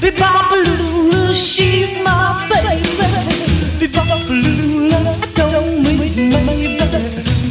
Bebopalula, 0.00 1.34
she's 1.34 1.98
my 1.98 2.48
baby. 2.48 2.80
Bebopalula, 3.78 4.98
I 5.12 5.28
don't 5.36 5.82
mean 5.82 5.98
my 6.30 6.40
baby. 6.40 6.78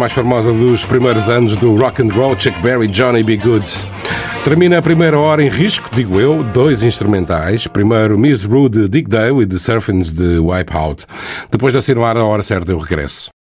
mais 0.04 0.12
famosa 0.12 0.52
dos 0.52 0.84
primeiros 0.84 1.30
anos 1.30 1.56
do 1.56 1.74
rock 1.76 2.02
and 2.02 2.12
roll, 2.12 2.36
Chuck 2.38 2.60
Berry, 2.60 2.86
Johnny 2.88 3.22
B. 3.22 3.38
Goods. 3.38 3.86
Termina 4.44 4.76
a 4.76 4.82
primeira 4.82 5.18
hora 5.18 5.42
em 5.42 5.48
risco, 5.48 5.88
digo 5.90 6.20
eu, 6.20 6.44
dois 6.44 6.82
instrumentais. 6.82 7.66
Primeiro 7.66 8.18
Miss 8.18 8.44
Rude 8.44 8.86
Dig 8.86 9.08
Day 9.08 9.30
e 9.30 9.46
The 9.46 9.56
Surfings 9.56 10.12
de 10.12 10.38
Wipeout. 10.38 11.06
Depois 11.50 11.72
de 11.72 11.78
assinar 11.78 12.18
a 12.18 12.24
hora 12.24 12.42
certa 12.42 12.70
eu 12.70 12.78
regresso. 12.78 13.33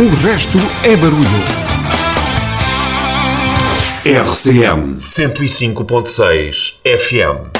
O 0.00 0.08
resto 0.26 0.56
é 0.82 0.96
barulho. 0.96 1.28
RCM 4.02 4.96
105.6 4.96 6.76
FM. 6.82 7.50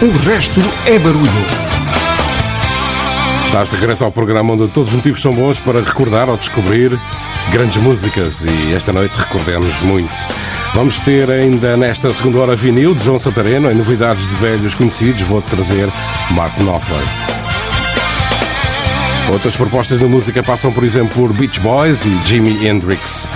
O 0.00 0.18
resto 0.24 0.60
é 0.86 1.00
barulho. 1.00 1.26
Estás 3.44 3.68
de 3.68 3.74
regresso 3.74 4.04
ao 4.04 4.12
programa 4.12 4.52
onde 4.52 4.68
todos 4.68 4.90
os 4.90 4.94
motivos 4.94 5.20
são 5.20 5.32
bons 5.32 5.58
para 5.58 5.80
recordar 5.80 6.28
ou 6.28 6.36
descobrir 6.36 6.96
grandes 7.50 7.76
músicas 7.78 8.44
e 8.44 8.72
esta 8.72 8.92
noite 8.92 9.16
recordemos 9.16 9.80
muito. 9.80 10.14
Vamos 10.74 11.00
ter 11.00 11.30
ainda 11.30 11.76
nesta 11.76 12.12
segunda 12.12 12.38
hora 12.38 12.56
vinil 12.56 12.94
de 12.94 13.04
João 13.04 13.18
Santareno, 13.18 13.70
em 13.70 13.74
novidades 13.74 14.26
de 14.26 14.34
velhos 14.36 14.74
conhecidos, 14.74 15.20
vou-te 15.22 15.50
trazer 15.50 15.88
Mark 16.30 16.56
Knopfler. 16.58 17.02
Outras 19.32 19.56
propostas 19.56 19.98
de 19.98 20.04
música 20.06 20.42
passam, 20.42 20.72
por 20.72 20.82
exemplo, 20.82 21.14
por 21.14 21.32
Beach 21.32 21.60
Boys 21.60 22.04
e 22.04 22.20
Jimi 22.24 22.66
Hendrix. 22.66 23.28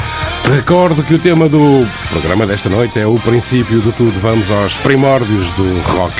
Recordo 0.57 1.03
que 1.03 1.15
o 1.15 1.19
tema 1.19 1.49
do 1.49 1.87
programa 2.11 2.47
desta 2.47 2.69
noite 2.69 2.99
é 2.99 3.07
o 3.07 3.15
princípio 3.15 3.81
de 3.81 3.93
tudo. 3.93 4.13
Vamos 4.21 4.51
aos 4.51 4.77
primórdios 4.77 5.49
do 5.51 5.81
rock. 5.93 6.15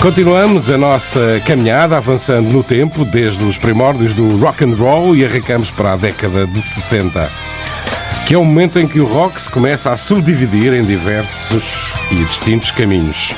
Continuamos 0.00 0.70
a 0.70 0.76
nossa 0.76 1.40
caminhada 1.46 1.96
avançando 1.96 2.52
no 2.52 2.62
tempo, 2.62 3.04
desde 3.06 3.42
os 3.42 3.56
primórdios 3.56 4.12
do 4.12 4.36
rock 4.36 4.64
and 4.64 4.74
roll 4.74 5.16
e 5.16 5.24
arrancamos 5.24 5.70
para 5.70 5.94
a 5.94 5.96
década 5.96 6.46
de 6.46 6.60
60, 6.60 7.30
que 8.26 8.34
é 8.34 8.38
o 8.38 8.44
momento 8.44 8.78
em 8.78 8.88
que 8.88 9.00
o 9.00 9.04
rock 9.04 9.40
se 9.40 9.50
começa 9.50 9.92
a 9.92 9.96
subdividir 9.96 10.72
em 10.72 10.82
diversos 10.82 11.92
e 12.10 12.24
distintos 12.24 12.70
caminhos. 12.70 13.34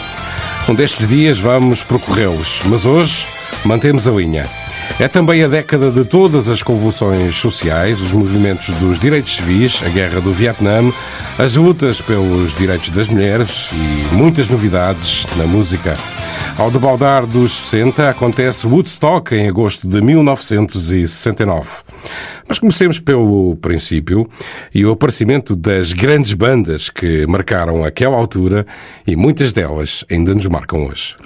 Um 0.69 0.75
destes 0.75 1.09
dias 1.09 1.41
vamos 1.41 1.83
percorrê-los, 1.83 2.63
mas 2.67 2.87
hoje 2.87 3.27
mantemos 3.65 4.07
a 4.07 4.13
linha. 4.13 4.47
É 4.99 5.09
também 5.09 5.43
a 5.43 5.49
década 5.49 5.91
de 5.91 6.05
todas 6.05 6.49
as 6.49 6.63
convulsões 6.63 7.37
sociais, 7.37 8.01
os 8.01 8.13
movimentos 8.13 8.69
dos 8.77 8.99
direitos 8.99 9.37
civis, 9.37 9.83
a 9.85 9.89
guerra 9.89 10.21
do 10.21 10.33
Vietnã, 10.33 10.91
as 11.39 11.57
lutas 11.57 12.01
pelos 12.01 12.57
direitos 12.57 12.89
das 12.91 13.07
mulheres 13.07 13.71
e 13.73 14.15
muitas 14.15 14.49
novidades 14.49 15.27
na 15.37 15.47
música. 15.47 15.97
Ao 16.57 16.71
debaldar 16.71 17.27
dos 17.27 17.53
60, 17.53 18.09
acontece 18.09 18.67
Woodstock 18.67 19.35
em 19.35 19.49
agosto 19.49 19.87
de 19.87 20.01
1969. 20.01 21.83
Mas 22.49 22.59
comecemos 22.59 22.99
pelo 22.99 23.57
princípio 23.57 24.27
e 24.75 24.87
o 24.87 24.93
aparecimento 24.93 25.55
das 25.55 25.93
grandes 25.93 26.33
bandas 26.33 26.89
que 26.89 27.27
marcaram 27.27 27.85
aquela 27.85 28.17
altura 28.17 28.67
e 29.07 29.15
muitas 29.15 29.53
delas 29.53 30.05
ainda 30.11 30.35
nos 30.35 30.47
marcam 30.47 30.87
hoje. 30.87 31.17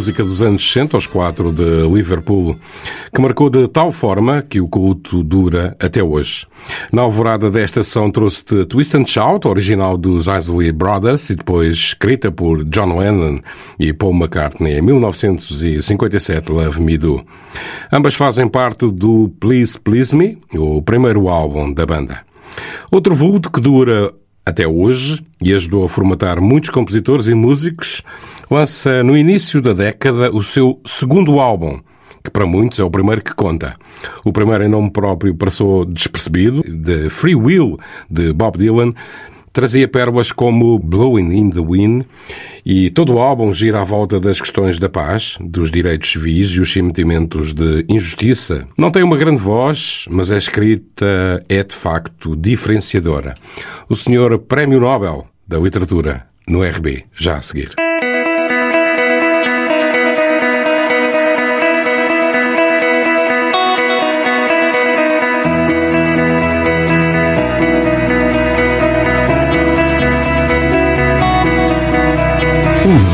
Música 0.00 0.24
dos 0.24 0.42
anos 0.42 0.66
60, 0.66 0.96
aos 0.96 1.06
quatro 1.06 1.52
de 1.52 1.86
Liverpool, 1.86 2.56
que 3.14 3.20
marcou 3.20 3.50
de 3.50 3.68
tal 3.68 3.92
forma 3.92 4.40
que 4.40 4.58
o 4.58 4.66
culto 4.66 5.22
dura 5.22 5.76
até 5.78 6.02
hoje. 6.02 6.46
Na 6.90 7.02
alvorada 7.02 7.50
desta 7.50 7.82
sessão 7.82 8.10
trouxe-te 8.10 8.64
Twist 8.64 8.96
and 8.96 9.04
Shout, 9.04 9.46
original 9.46 9.98
dos 9.98 10.26
Isley 10.26 10.72
Brothers, 10.72 11.28
e 11.28 11.34
depois 11.34 11.76
escrita 11.76 12.32
por 12.32 12.64
John 12.64 12.98
Lennon 12.98 13.40
e 13.78 13.92
Paul 13.92 14.14
McCartney 14.14 14.78
em 14.78 14.80
1957, 14.80 16.50
Love 16.50 16.80
Me 16.80 16.96
Do. 16.96 17.22
Ambas 17.92 18.14
fazem 18.14 18.48
parte 18.48 18.90
do 18.90 19.30
Please 19.38 19.78
Please 19.78 20.16
Me, 20.16 20.38
o 20.54 20.80
primeiro 20.80 21.28
álbum 21.28 21.74
da 21.74 21.84
banda. 21.84 22.22
Outro 22.90 23.14
vulto 23.14 23.52
que 23.52 23.60
dura 23.60 24.10
até 24.44 24.66
hoje 24.66 25.22
e 25.40 25.54
ajudou 25.54 25.84
a 25.84 25.88
formatar 25.88 26.40
muitos 26.40 26.70
compositores 26.70 27.28
e 27.28 27.34
músicos, 27.34 28.02
lança 28.50 29.02
no 29.02 29.16
início 29.16 29.60
da 29.60 29.72
década 29.72 30.34
o 30.34 30.42
seu 30.42 30.80
segundo 30.84 31.40
álbum, 31.40 31.80
que 32.22 32.30
para 32.30 32.46
muitos 32.46 32.78
é 32.80 32.84
o 32.84 32.90
primeiro 32.90 33.22
que 33.22 33.34
conta. 33.34 33.74
O 34.24 34.32
primeiro 34.32 34.64
em 34.64 34.68
nome 34.68 34.90
próprio 34.90 35.34
passou 35.34 35.84
despercebido, 35.84 36.62
The 36.62 37.08
Free 37.08 37.34
Will, 37.34 37.78
de 38.10 38.32
Bob 38.32 38.58
Dylan, 38.58 38.94
trazia 39.52 39.88
pérolas 39.88 40.32
como 40.32 40.78
Blowing 40.78 41.32
in 41.32 41.50
the 41.50 41.60
Wind 41.60 42.04
e 42.64 42.90
todo 42.90 43.14
o 43.14 43.18
álbum 43.18 43.52
gira 43.52 43.80
à 43.80 43.84
volta 43.84 44.20
das 44.20 44.40
questões 44.40 44.78
da 44.78 44.88
paz, 44.88 45.36
dos 45.40 45.70
direitos 45.70 46.10
civis 46.10 46.50
e 46.50 46.60
os 46.60 46.72
sentimentos 46.72 47.52
de 47.52 47.84
injustiça. 47.88 48.68
Não 48.76 48.90
tem 48.90 49.02
uma 49.02 49.16
grande 49.16 49.40
voz, 49.40 50.04
mas 50.10 50.30
a 50.30 50.38
escrita 50.38 51.44
é 51.48 51.62
de 51.62 51.74
facto 51.74 52.36
diferenciadora. 52.36 53.34
O 53.88 53.96
senhor 53.96 54.38
Prémio 54.38 54.80
Nobel 54.80 55.26
da 55.46 55.58
Literatura 55.58 56.26
no 56.48 56.62
RB, 56.62 57.04
já 57.14 57.36
a 57.36 57.42
seguir. 57.42 57.89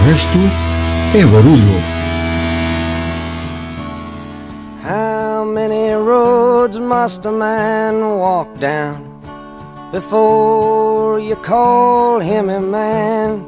Resto 0.07 0.39
é 1.19 1.27
barulho. 1.27 1.81
How 4.85 5.45
many 5.45 5.95
roads 5.95 6.79
must 6.79 7.27
a 7.27 7.33
man 7.33 8.01
walk 8.21 8.57
down 8.61 9.03
before 9.91 11.19
you 11.19 11.35
call 11.37 12.21
him 12.21 12.49
a 12.49 12.61
man? 12.61 13.45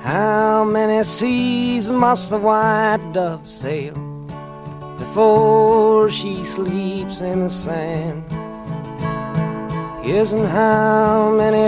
How 0.00 0.64
many 0.64 1.04
seas 1.04 1.90
must 1.90 2.30
the 2.30 2.38
white 2.38 3.12
dove 3.12 3.46
sail 3.46 3.92
before 4.98 6.10
she 6.10 6.42
sleeps 6.46 7.20
in 7.20 7.44
the 7.44 7.50
sand? 7.50 8.24
And 10.10 10.48
how 10.48 11.30
many 11.36 11.67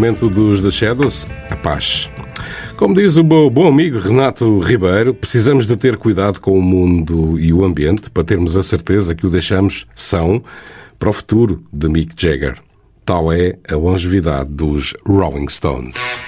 momento 0.00 0.30
dos 0.30 0.62
The 0.62 0.70
Shadows, 0.70 1.28
a 1.50 1.56
paz. 1.56 2.08
Como 2.78 2.94
diz 2.94 3.18
o 3.18 3.22
meu 3.22 3.50
bom 3.50 3.68
amigo 3.68 3.98
Renato 3.98 4.58
Ribeiro, 4.58 5.12
precisamos 5.12 5.66
de 5.66 5.76
ter 5.76 5.98
cuidado 5.98 6.40
com 6.40 6.58
o 6.58 6.62
mundo 6.62 7.38
e 7.38 7.52
o 7.52 7.62
ambiente 7.62 8.08
para 8.08 8.24
termos 8.24 8.56
a 8.56 8.62
certeza 8.62 9.14
que 9.14 9.26
o 9.26 9.30
deixamos 9.30 9.86
são 9.94 10.42
para 10.98 11.10
o 11.10 11.12
futuro 11.12 11.62
de 11.70 11.86
Mick 11.86 12.14
Jagger. 12.16 12.56
Tal 13.04 13.30
é 13.30 13.58
a 13.70 13.76
longevidade 13.76 14.48
dos 14.48 14.94
Rolling 15.06 15.48
Stones. 15.48 16.18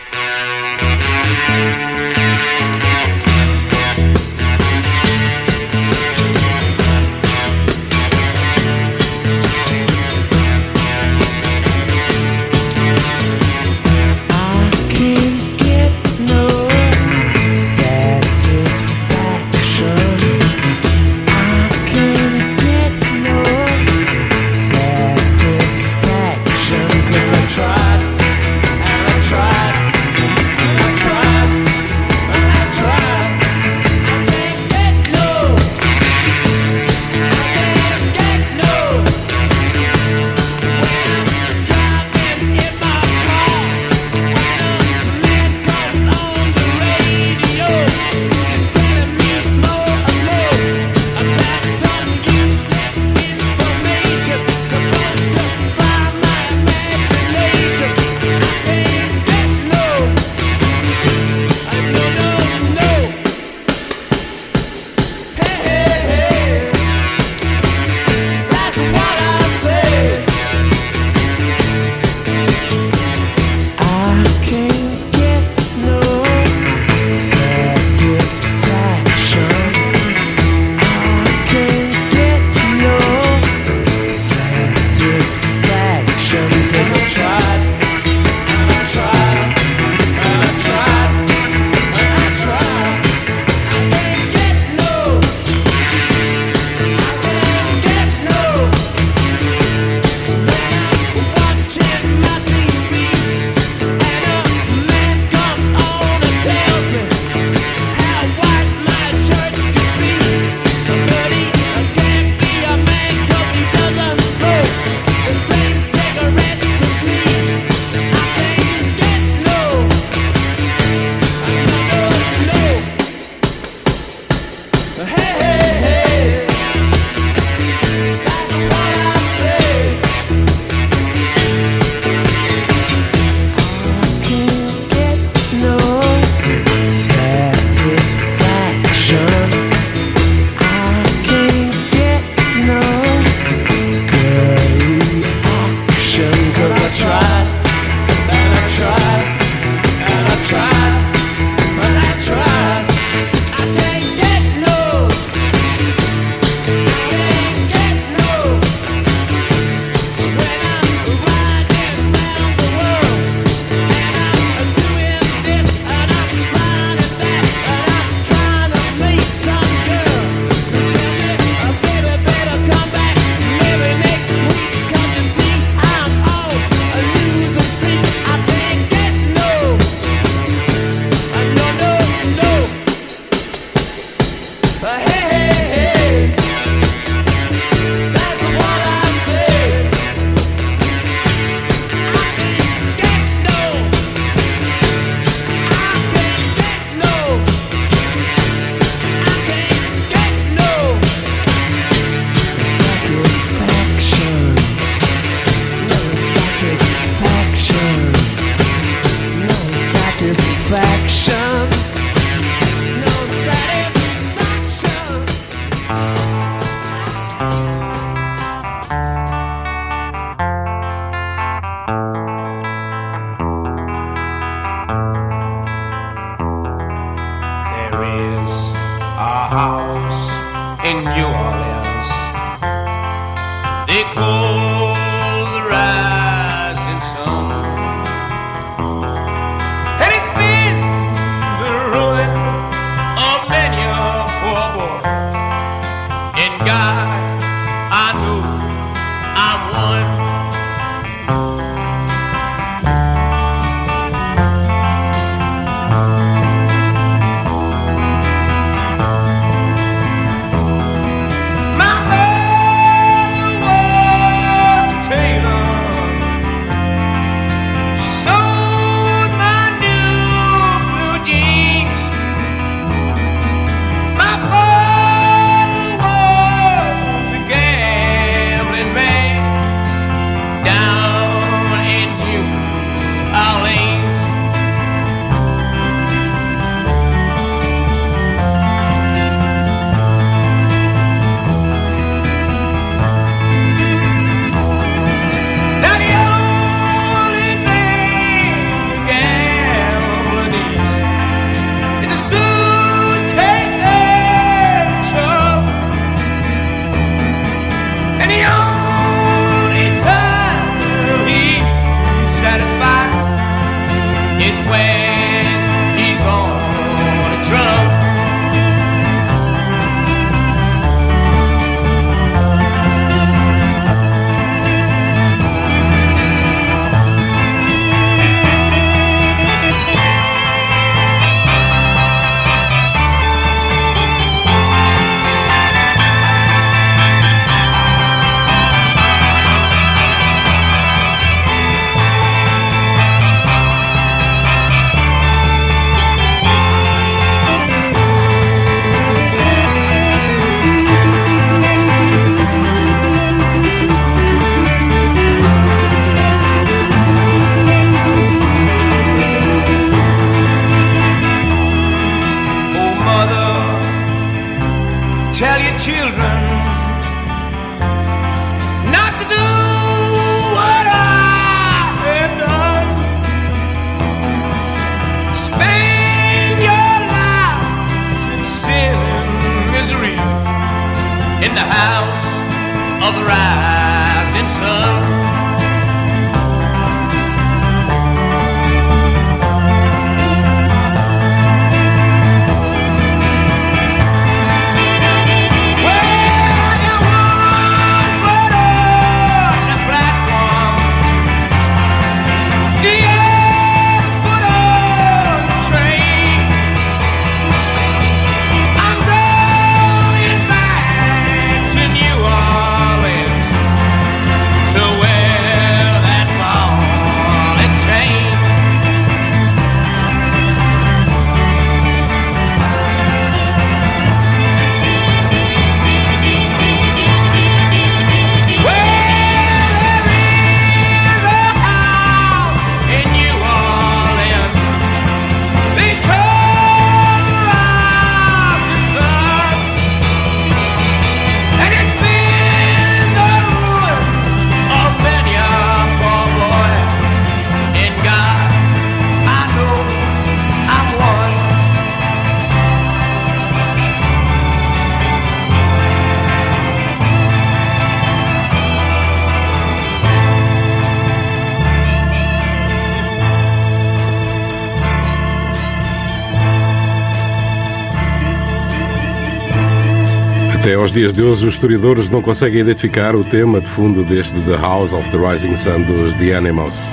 Aos 470.82 470.90
dias 470.90 471.12
de 471.12 471.22
hoje, 471.22 471.46
os 471.46 471.54
historiadores 471.54 472.08
não 472.08 472.20
conseguem 472.20 472.60
identificar 472.60 473.14
o 473.14 473.22
tema 473.22 473.60
de 473.60 473.68
fundo 473.68 474.02
deste 474.02 474.34
The 474.40 474.56
House 474.56 474.92
of 474.92 475.08
the 475.10 475.16
Rising 475.16 475.56
Sun 475.56 475.82
dos 475.82 476.12
The 476.14 476.34
Animals. 476.34 476.90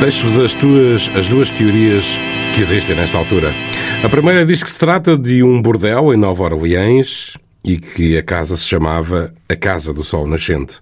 Deixo-vos 0.00 0.38
as, 0.38 0.54
tuas, 0.54 1.10
as 1.14 1.28
duas 1.28 1.50
teorias 1.50 2.18
que 2.54 2.62
existem 2.62 2.96
nesta 2.96 3.18
altura. 3.18 3.52
A 4.02 4.08
primeira 4.08 4.46
diz 4.46 4.62
que 4.62 4.70
se 4.70 4.78
trata 4.78 5.14
de 5.14 5.42
um 5.42 5.60
bordel 5.60 6.14
em 6.14 6.16
Nova 6.16 6.44
Orleans 6.44 7.36
e 7.62 7.76
que 7.76 8.16
a 8.16 8.22
casa 8.22 8.56
se 8.56 8.66
chamava 8.66 9.34
a 9.46 9.56
Casa 9.56 9.92
do 9.92 10.02
Sol 10.02 10.26
Nascente. 10.26 10.78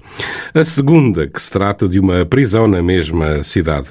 A 0.54 0.64
segunda, 0.64 1.26
que 1.26 1.42
se 1.42 1.50
trata 1.50 1.88
de 1.88 1.98
uma 1.98 2.24
prisão 2.24 2.68
na 2.68 2.80
mesma 2.80 3.42
cidade. 3.42 3.88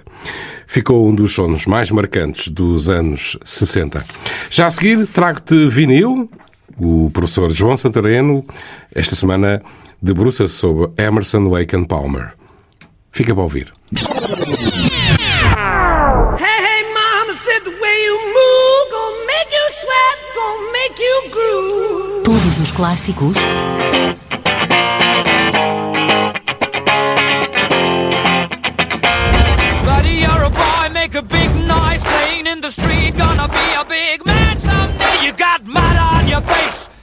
Ficou 0.66 1.10
um 1.10 1.14
dos 1.14 1.34
sons 1.34 1.66
mais 1.66 1.92
marcantes 1.92 2.48
dos 2.48 2.90
anos 2.90 3.38
60. 3.44 4.06
Já 4.50 4.68
a 4.68 4.72
seguir, 4.72 5.06
trago-te 5.08 5.68
vinil. 5.68 6.30
O 6.80 7.10
professor 7.12 7.52
João 7.52 7.76
Santareno, 7.76 8.46
esta 8.94 9.16
semana, 9.16 9.62
debruça-se 10.02 10.54
sobre 10.54 10.90
Emerson 10.98 11.50
Wake 11.50 11.76
and 11.76 11.84
Palmer. 11.86 12.34
Fica 13.12 13.34
para 13.34 13.44
ouvir. 13.44 13.74
Hey, 13.92 14.02
hey, 16.40 16.84
mama 16.94 17.34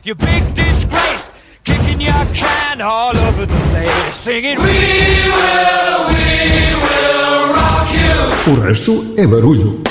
you 0.07 0.15
big 0.15 0.55
disgrace. 0.55 1.31
Kicking 1.65 2.01
your 2.01 2.27
can 2.33 2.81
all 2.81 3.17
over 3.17 3.45
the 3.45 3.61
place, 3.71 4.15
singing, 4.15 4.57
We 4.57 4.65
will, 4.65 5.99
we 6.09 6.75
will 6.87 7.53
rock 7.53 7.89
you. 7.93 8.53
O 8.53 8.61
resto 8.61 9.15
é 9.19 9.27
barulho. 9.27 9.83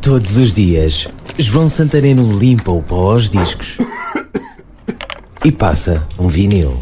Todos 0.00 0.36
os 0.36 0.52
dias, 0.52 1.08
João 1.36 1.68
Santareno 1.68 2.38
limpa 2.38 2.70
o 2.70 2.80
pó 2.80 3.12
aos 3.12 3.28
discos 3.28 3.78
e 5.44 5.50
passa 5.50 6.06
um 6.16 6.28
vinil. 6.28 6.78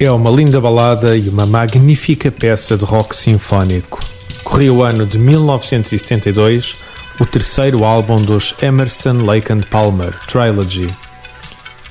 É 0.00 0.10
uma 0.10 0.30
linda 0.30 0.60
balada 0.60 1.16
e 1.16 1.28
uma 1.28 1.46
magnífica 1.46 2.32
peça 2.32 2.76
de 2.76 2.84
rock 2.84 3.14
sinfónico. 3.14 4.00
Corria 4.42 4.72
o 4.72 4.82
ano 4.82 5.06
de 5.06 5.18
1972, 5.18 6.87
o 7.20 7.26
terceiro 7.26 7.84
álbum 7.84 8.16
dos 8.16 8.54
Emerson, 8.62 9.24
Lake 9.24 9.52
and 9.52 9.62
Palmer, 9.70 10.14
Trilogy. 10.26 10.94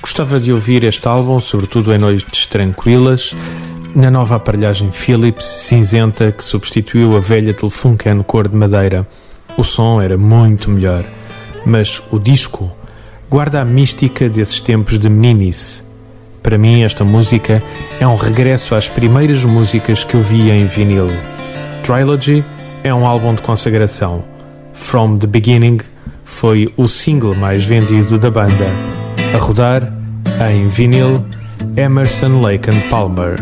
Gostava 0.00 0.40
de 0.40 0.52
ouvir 0.52 0.84
este 0.84 1.06
álbum, 1.06 1.38
sobretudo 1.38 1.92
em 1.92 1.98
noites 1.98 2.46
tranquilas, 2.46 3.34
na 3.94 4.10
nova 4.10 4.36
aparelhagem 4.36 4.90
Philips 4.90 5.44
cinzenta 5.44 6.32
que 6.32 6.42
substituiu 6.42 7.16
a 7.16 7.20
velha 7.20 7.52
Telefunken 7.52 8.22
cor 8.22 8.48
de 8.48 8.56
madeira. 8.56 9.06
O 9.56 9.64
som 9.64 10.00
era 10.00 10.16
muito 10.16 10.70
melhor, 10.70 11.04
mas 11.66 12.00
o 12.10 12.18
disco 12.18 12.70
guarda 13.28 13.60
a 13.60 13.64
mística 13.64 14.28
desses 14.28 14.60
tempos 14.60 14.98
de 14.98 15.10
meninice. 15.10 15.82
Para 16.42 16.56
mim, 16.56 16.82
esta 16.82 17.04
música 17.04 17.62
é 18.00 18.06
um 18.06 18.16
regresso 18.16 18.74
às 18.74 18.88
primeiras 18.88 19.44
músicas 19.44 20.04
que 20.04 20.14
eu 20.14 20.22
via 20.22 20.54
em 20.54 20.64
vinil. 20.64 21.08
Trilogy 21.82 22.42
é 22.82 22.94
um 22.94 23.06
álbum 23.06 23.34
de 23.34 23.42
consagração. 23.42 24.24
From 24.78 25.18
the 25.18 25.26
Beginning 25.26 25.80
foi 26.24 26.72
o 26.76 26.88
single 26.88 27.34
mais 27.34 27.64
vendido 27.64 28.18
da 28.18 28.30
banda. 28.30 28.66
A 29.34 29.38
rodar, 29.38 29.92
em 30.48 30.68
vinil, 30.68 31.22
Emerson, 31.76 32.40
Lake 32.40 32.70
and 32.70 32.80
Palmer, 32.88 33.36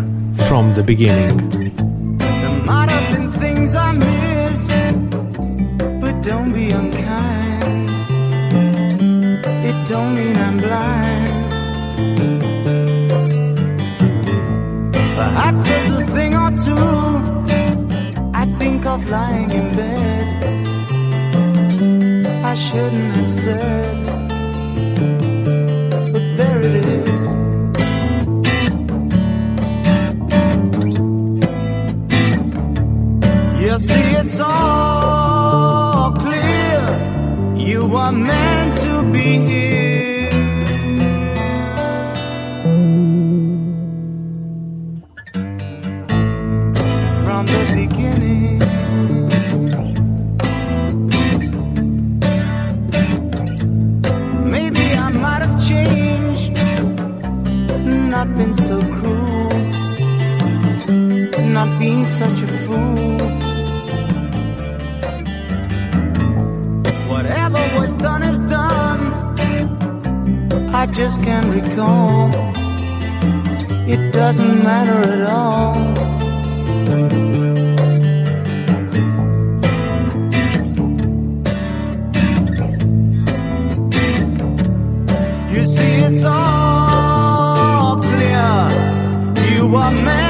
From 0.48 0.72
the 0.72 0.82
Beginning. 0.82 1.36
Perhaps 15.14 15.62
there's 15.64 15.92
a 15.92 16.06
thing 16.08 16.34
or 16.34 16.50
two 16.50 16.76
I 18.34 18.44
think 18.58 18.84
of 18.84 19.08
lying 19.08 19.50
in 19.50 19.74
bed. 19.76 19.95
Shouldn't 22.56 23.12
have 23.16 23.30
said, 23.30 24.06
but 26.12 26.24
there 26.38 26.60
it 26.60 26.74
is. 26.74 27.22
You 33.62 33.78
see, 33.78 34.08
it's 34.20 34.40
all 34.40 36.12
clear. 36.12 36.80
You 37.56 37.86
were 37.86 38.12
meant 38.12 38.76
to 38.78 39.02
be 39.12 39.38
here. 39.48 39.65
I 70.86 70.90
just 70.92 71.20
can't 71.20 71.46
recall. 71.52 72.30
It 73.88 74.12
doesn't 74.12 74.62
matter 74.62 75.00
at 75.14 75.22
all. 75.28 75.74
You 85.52 85.64
see, 85.64 85.94
it's 86.06 86.24
all 86.24 87.96
clear. 87.98 88.68
You 89.50 89.76
are 89.76 89.90
meant 89.90 90.25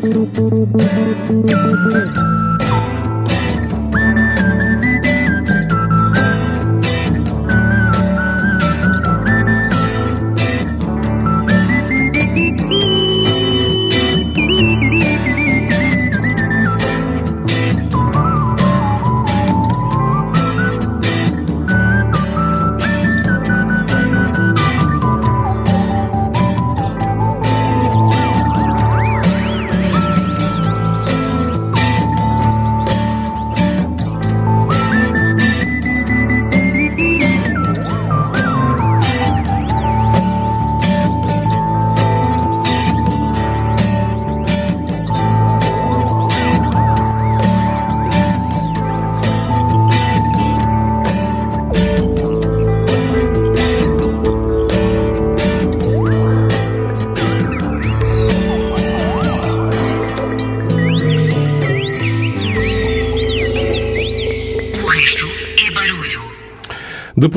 We'll 0.00 0.26
be. 0.26 2.37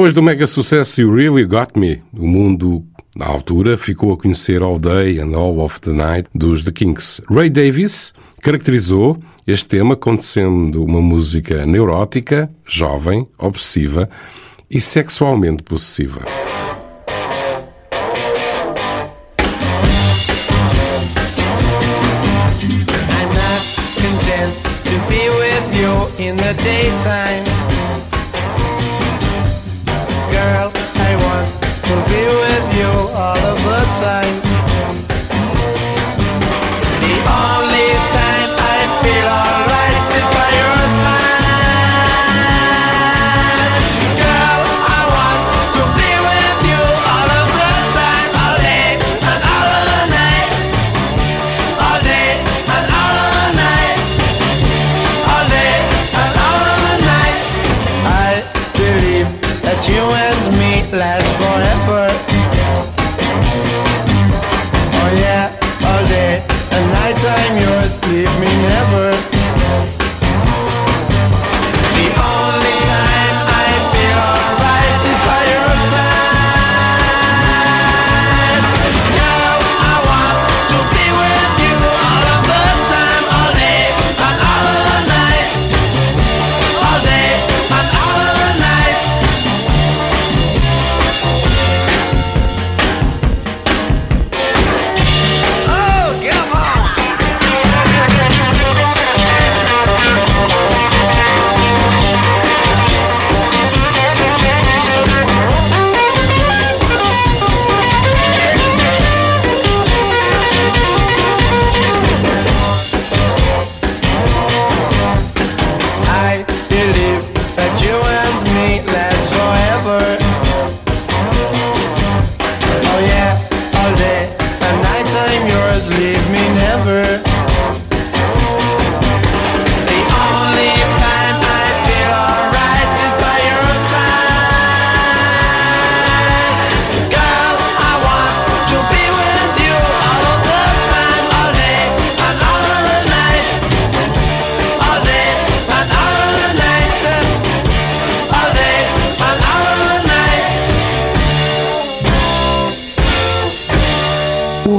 Depois 0.01 0.15
do 0.15 0.23
mega 0.23 0.47
sucesso 0.47 0.99
You 0.99 1.13
Really 1.13 1.45
Got 1.45 1.77
Me, 1.77 2.01
o 2.17 2.25
mundo, 2.25 2.83
na 3.15 3.27
altura, 3.27 3.77
ficou 3.77 4.11
a 4.11 4.17
conhecer 4.17 4.63
All 4.63 4.79
Day 4.79 5.19
and 5.19 5.37
All 5.37 5.59
of 5.59 5.79
the 5.79 5.91
Night 5.91 6.27
dos 6.33 6.63
The 6.63 6.71
Kinks. 6.71 7.21
Ray 7.29 7.51
Davis 7.51 8.11
caracterizou 8.41 9.19
este 9.45 9.67
tema 9.67 9.95
como 9.95 10.19
sendo 10.19 10.83
uma 10.83 10.99
música 10.99 11.67
neurótica, 11.67 12.49
jovem, 12.65 13.27
obsessiva 13.37 14.09
e 14.71 14.81
sexualmente 14.81 15.61
possessiva. 15.61 16.25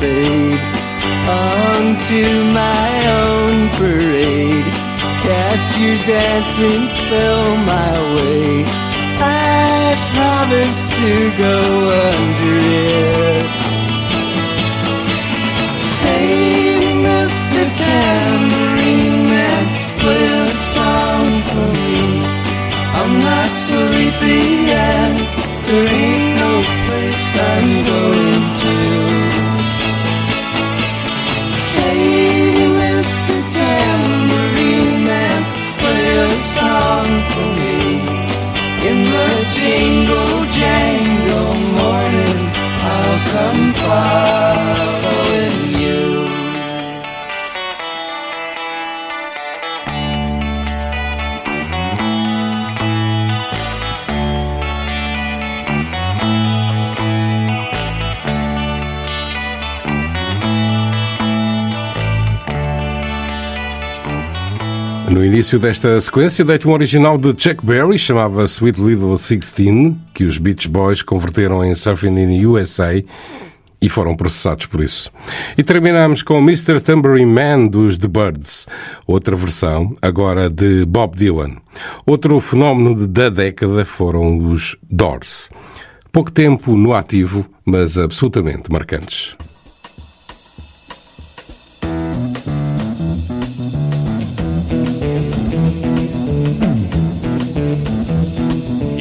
fade 0.00 0.60
onto 1.28 2.24
my 2.52 2.90
own 3.22 3.68
parade. 3.78 4.66
Cast 5.24 5.68
your 5.80 5.96
dancing 6.04 6.86
spell 6.88 7.56
my 7.74 7.92
way. 8.14 8.64
I 9.18 9.96
promise 10.14 10.80
to 10.96 11.12
go 11.44 11.58
under 12.12 12.56
it. 12.92 13.46
Hey, 16.04 16.92
Mr. 17.06 17.62
Tambourine 17.80 19.20
Man, 19.32 19.64
play 20.00 20.26
a 20.42 20.48
song 20.48 21.26
for 21.50 21.68
me. 21.76 22.36
I'm 22.98 23.12
not 23.18 23.50
sleepy 23.64 24.70
and 24.72 25.16
there 25.66 25.88
ain't 25.88 26.28
no 26.42 26.52
place 26.86 27.28
I'm 27.50 27.84
going 27.84 28.25
jingle 39.66 40.46
jangle 40.56 41.54
morning, 41.78 42.38
I'll 42.92 43.18
come 43.32 43.72
following 43.82 44.95
início 65.26 65.58
desta 65.58 66.00
sequência, 66.00 66.44
deito 66.44 66.68
um 66.68 66.72
original 66.72 67.18
de 67.18 67.34
Chuck 67.36 67.64
Berry, 67.64 67.98
chamava 67.98 68.44
Sweet 68.44 68.80
Little 68.80 69.18
Sixteen, 69.18 70.00
que 70.14 70.24
os 70.24 70.38
Beach 70.38 70.68
Boys 70.68 71.02
converteram 71.02 71.64
em 71.64 71.74
Surfing 71.74 72.16
in 72.16 72.46
USA 72.46 73.02
e 73.82 73.88
foram 73.88 74.14
processados 74.14 74.66
por 74.66 74.80
isso. 74.80 75.10
E 75.58 75.64
terminamos 75.64 76.22
com 76.22 76.38
Mr. 76.38 76.80
Tambourine 76.80 77.26
Man 77.26 77.66
dos 77.66 77.98
The 77.98 78.06
Birds, 78.06 78.66
outra 79.04 79.34
versão, 79.34 79.92
agora 80.00 80.48
de 80.48 80.84
Bob 80.84 81.16
Dylan. 81.16 81.56
Outro 82.06 82.38
fenómeno 82.38 83.06
da 83.08 83.28
década 83.28 83.84
foram 83.84 84.38
os 84.38 84.76
Doors. 84.88 85.50
Pouco 86.12 86.30
tempo 86.30 86.76
no 86.76 86.94
ativo, 86.94 87.44
mas 87.64 87.98
absolutamente 87.98 88.70
marcantes. 88.70 89.36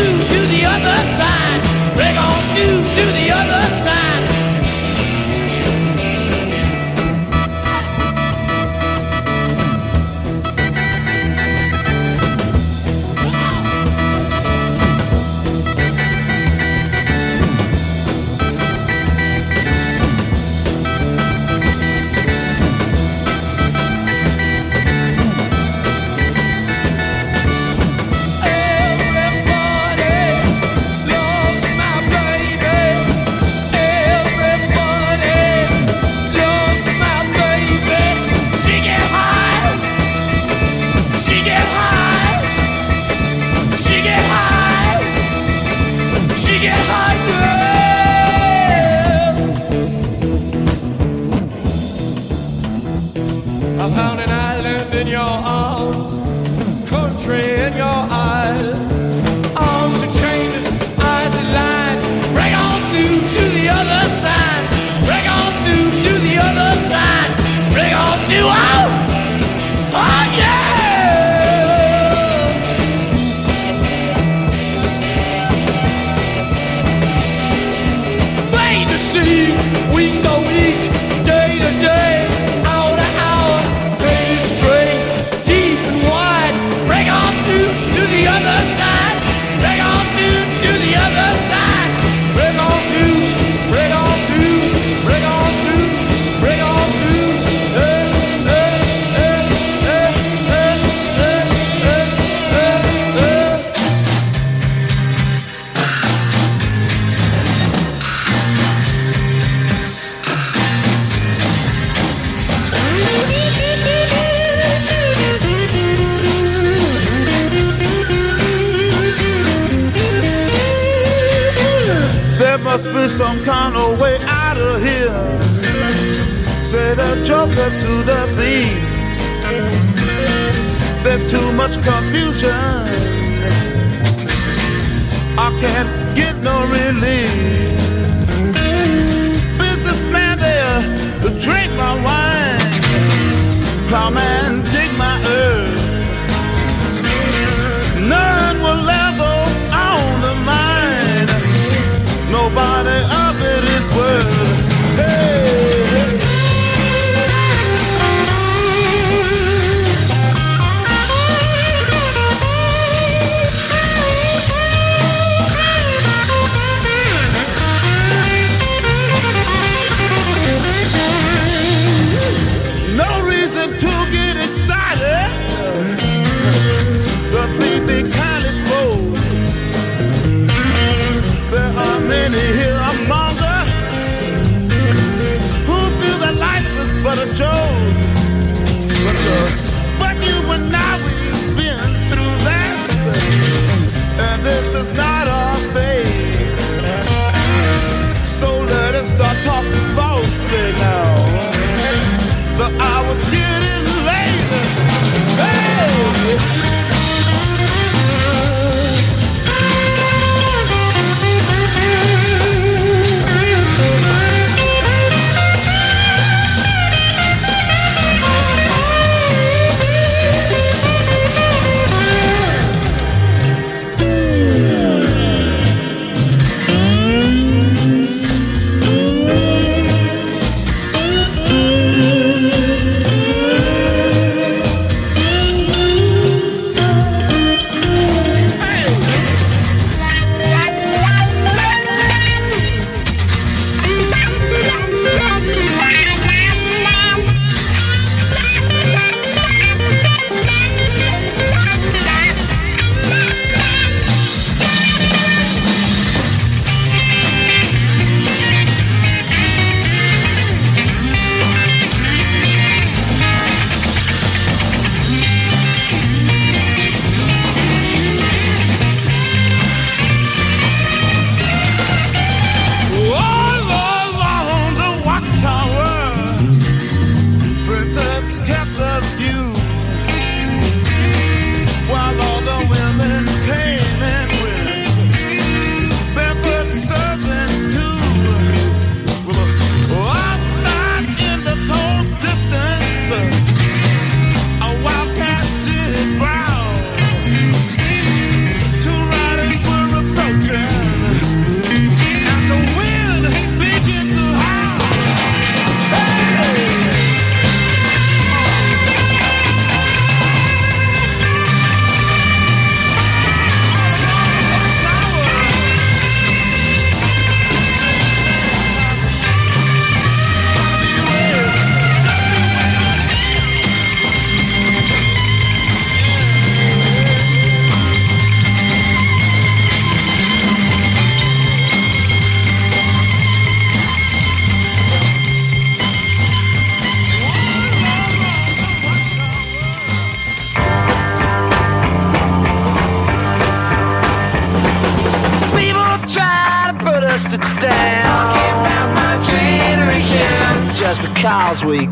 through 0.00 0.28
to 0.28 0.46
the 0.46 0.64
other 0.64 0.98
side. 1.18 1.60
Break 1.94 2.16
on 2.16 2.40
through 2.54 2.82
to 2.96 3.12
the 3.12 3.30
other 3.30 3.64
side. 3.84 3.99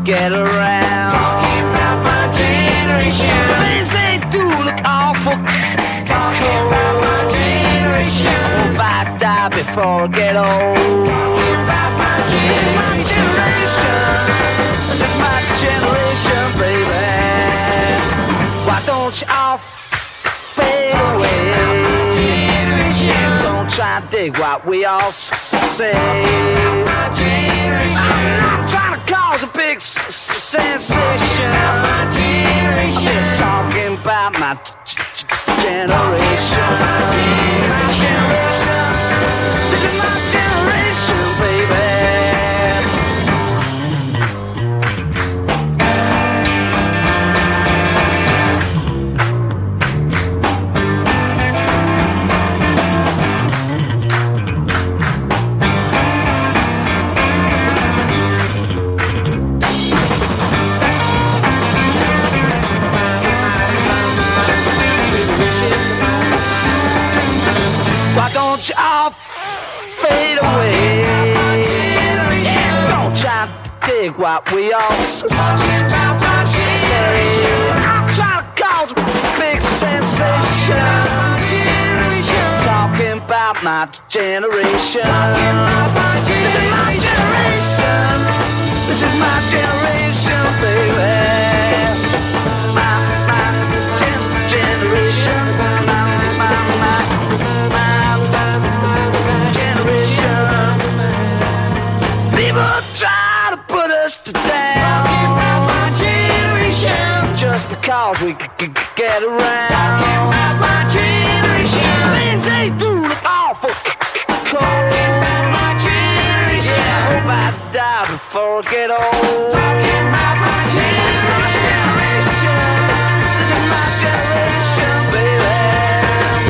get 0.09 0.31
around. 0.31 1.11
Talking 1.11 1.61
about 1.69 1.97
my 2.09 2.23
generation. 2.33 3.29
Things 3.61 3.89
they 3.93 4.17
do 4.33 4.41
look 4.65 4.81
awful. 4.83 5.37
Talking 6.09 6.59
about 6.65 6.95
my 7.05 7.19
generation. 7.37 8.33
I 8.33 8.57
hope 8.57 8.79
I 8.81 9.17
die 9.19 9.49
before 9.49 10.01
I 10.01 10.07
get 10.07 10.35
old. 10.35 11.05
Talking 11.05 11.57
about 11.61 11.91
my 12.01 12.17
generation. 12.33 13.27
This 14.89 15.01
is 15.05 15.13
my 15.25 15.39
generation, 15.61 16.43
baby. 16.57 17.05
Why 18.65 18.79
don't 18.89 19.13
you 19.21 19.27
all 19.29 19.59
fade 20.57 20.91
Talking 20.91 21.17
away? 21.17 21.37
Don't 23.43 23.69
try 23.69 24.01
to 24.01 24.07
dig 24.09 24.37
what 24.39 24.65
we 24.65 24.85
all 24.85 25.11
say. 25.11 26.08
generation. 84.07 86.08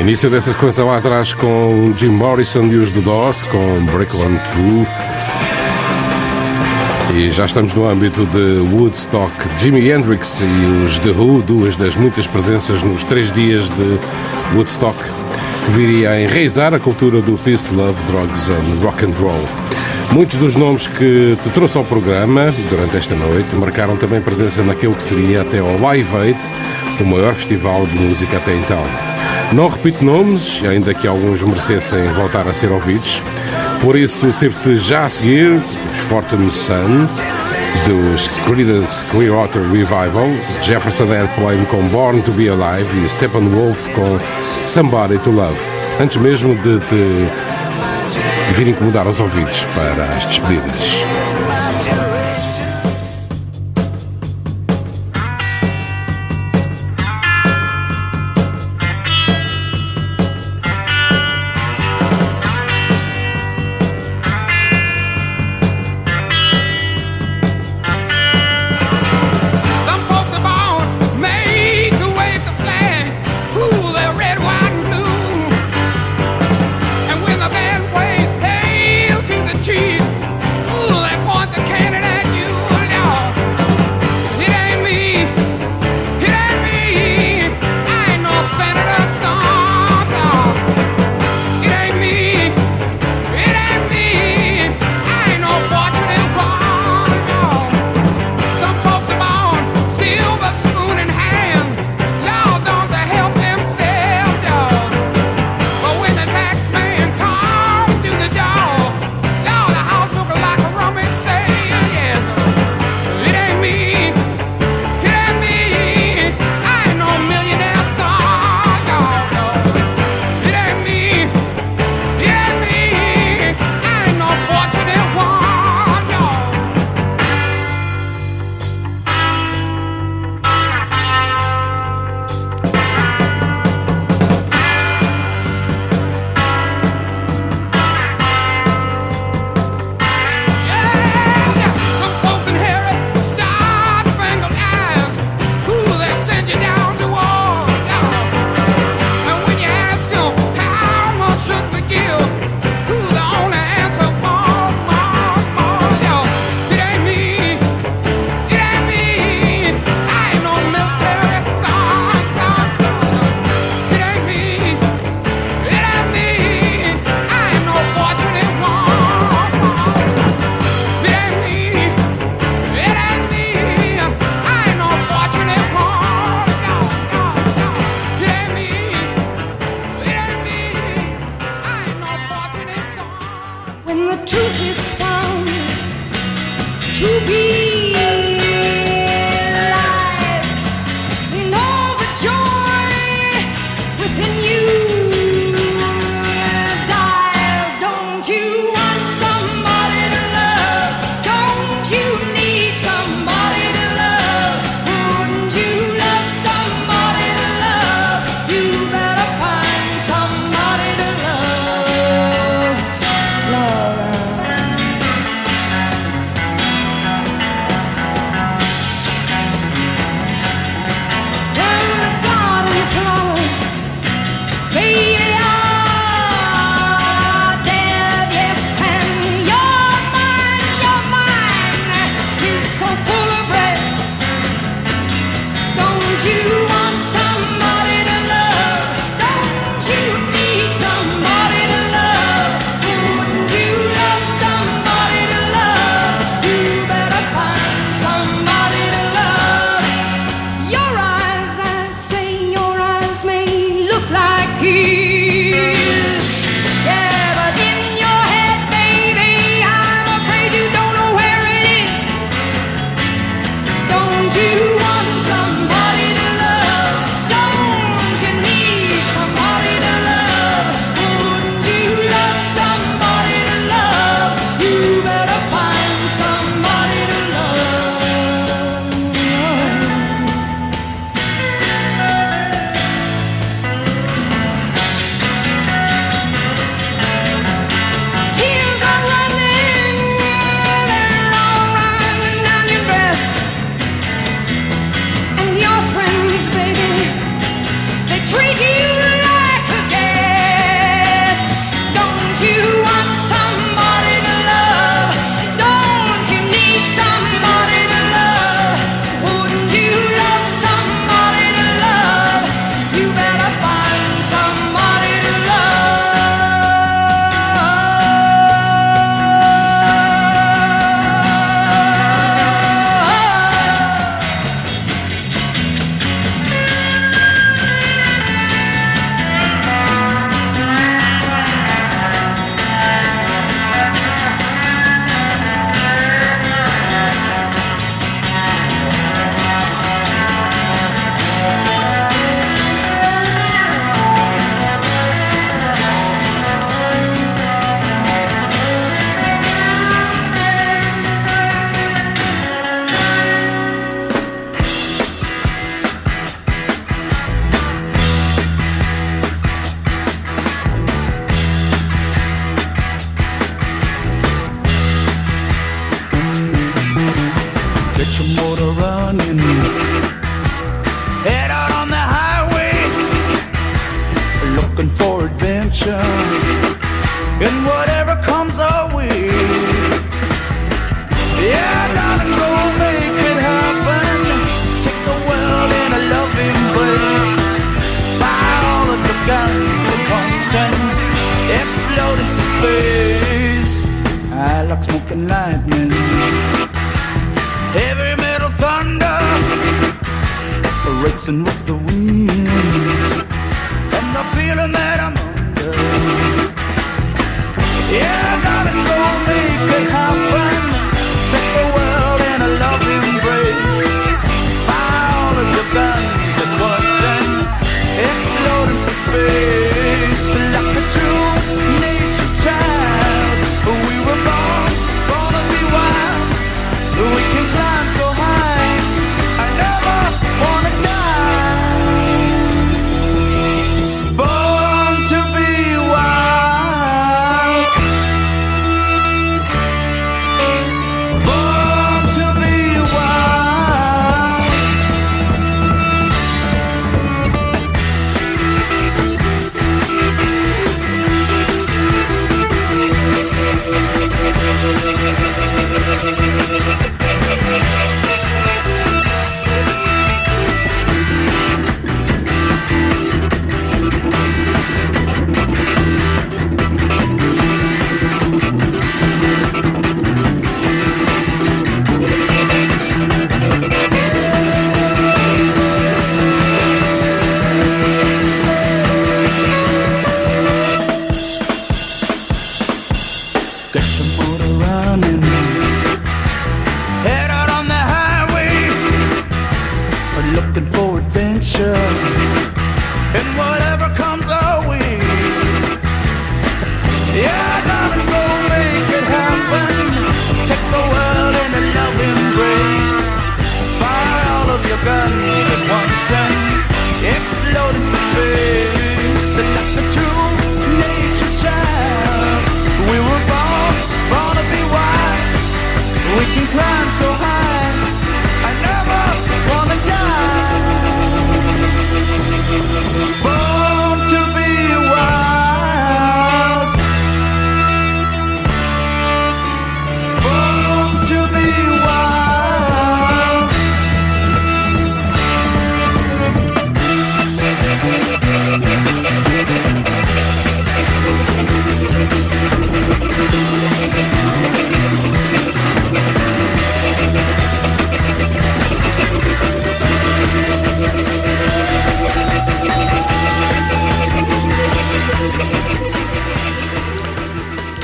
Início 0.10 0.28
dessa 0.28 0.52
sequência 0.52 0.84
lá 0.84 0.98
atrás 0.98 1.36
com 1.36 1.94
Jim 1.96 2.08
Morrison 2.08 2.64
e 2.64 2.78
os 2.78 2.92
The 2.92 3.00
Doors, 3.00 3.44
com 3.44 3.86
Breakland 3.86 4.42
2. 7.12 7.16
E 7.16 7.32
já 7.32 7.46
estamos 7.46 7.76
no 7.76 7.88
âmbito 7.88 8.26
de 8.26 8.58
Woodstock, 8.74 9.32
Jimi 9.60 9.88
Hendrix 9.88 10.42
e 10.42 10.86
os 10.88 10.98
The 10.98 11.12
Who, 11.12 11.44
duas 11.44 11.76
das 11.76 11.96
muitas 11.96 12.26
presenças 12.26 12.82
nos 12.82 13.04
três 13.04 13.32
dias 13.32 13.70
de 13.70 14.00
Woodstock, 14.56 14.98
que 15.66 15.72
viria 15.74 16.10
a 16.10 16.20
enraizar 16.20 16.74
a 16.74 16.80
cultura 16.80 17.22
do 17.22 17.38
peace, 17.44 17.72
love, 17.72 18.02
drugs 18.08 18.50
and 18.50 18.84
rock 18.84 19.06
and 19.06 19.14
roll. 19.22 19.48
Muitos 20.12 20.40
dos 20.40 20.56
nomes 20.56 20.88
que 20.88 21.38
te 21.44 21.50
trouxe 21.50 21.78
ao 21.78 21.86
programa 21.86 22.52
durante 22.68 22.98
esta 22.98 23.14
noite 23.14 23.56
marcaram 23.56 23.96
também 23.96 24.20
presença 24.22 24.64
naquele 24.64 24.96
que 24.96 25.04
seria 25.04 25.44
até 25.44 25.60
ao 25.60 25.80
Live 25.80 26.18
Aid, 26.18 26.40
o 27.00 27.06
maior 27.06 27.36
festival 27.36 27.86
de 27.86 27.96
música 27.96 28.38
até 28.38 28.56
então. 28.56 28.84
Não 29.52 29.68
repito 29.68 30.06
nomes, 30.06 30.62
ainda 30.64 30.94
que 30.94 31.08
alguns 31.08 31.42
merecessem 31.42 32.12
voltar 32.14 32.48
a 32.48 32.54
ser 32.54 32.72
ouvidos. 32.72 33.22
Por 33.82 33.98
isso, 33.98 34.32
sirvo-te 34.32 34.78
já 34.78 35.06
a 35.06 35.10
seguir 35.10 35.54
os 35.54 36.00
Fortune 36.08 36.52
Sun, 36.52 37.08
dos 37.88 38.28
Creedence 38.46 39.04
Clearwater 39.06 39.64
Revival, 39.64 40.30
Jefferson 40.62 41.12
Airplane 41.12 41.66
com 41.66 41.82
Born 41.88 42.22
to 42.22 42.32
Be 42.32 42.50
Alive 42.50 43.04
e 43.04 43.10
Steppenwolf 43.10 43.88
com 43.96 44.20
Somebody 44.66 45.18
to 45.20 45.32
Love. 45.32 45.60
Antes 46.00 46.18
mesmo 46.18 46.56
de 46.56 46.80
te 46.80 47.28
vir 48.54 48.68
incomodar 48.68 49.08
os 49.08 49.20
ouvidos 49.20 49.64
para 49.76 50.04
as 50.16 50.26
despedidas. 50.26 51.19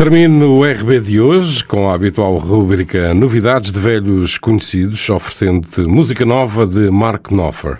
Termino 0.05 0.59
o 0.59 0.63
RB 0.63 0.99
de 0.99 1.19
hoje 1.19 1.63
com 1.63 1.89
a 1.89 1.95
habitual 1.95 2.37
rúbrica 2.37 3.11
Novidades 3.11 3.71
de 3.71 3.79
Velhos 3.79 4.37
Conhecidos, 4.37 5.09
oferecendo-te 5.09 5.81
música 5.81 6.23
nova 6.23 6.67
de 6.67 6.91
Mark 6.91 7.29
Knopfler. 7.29 7.79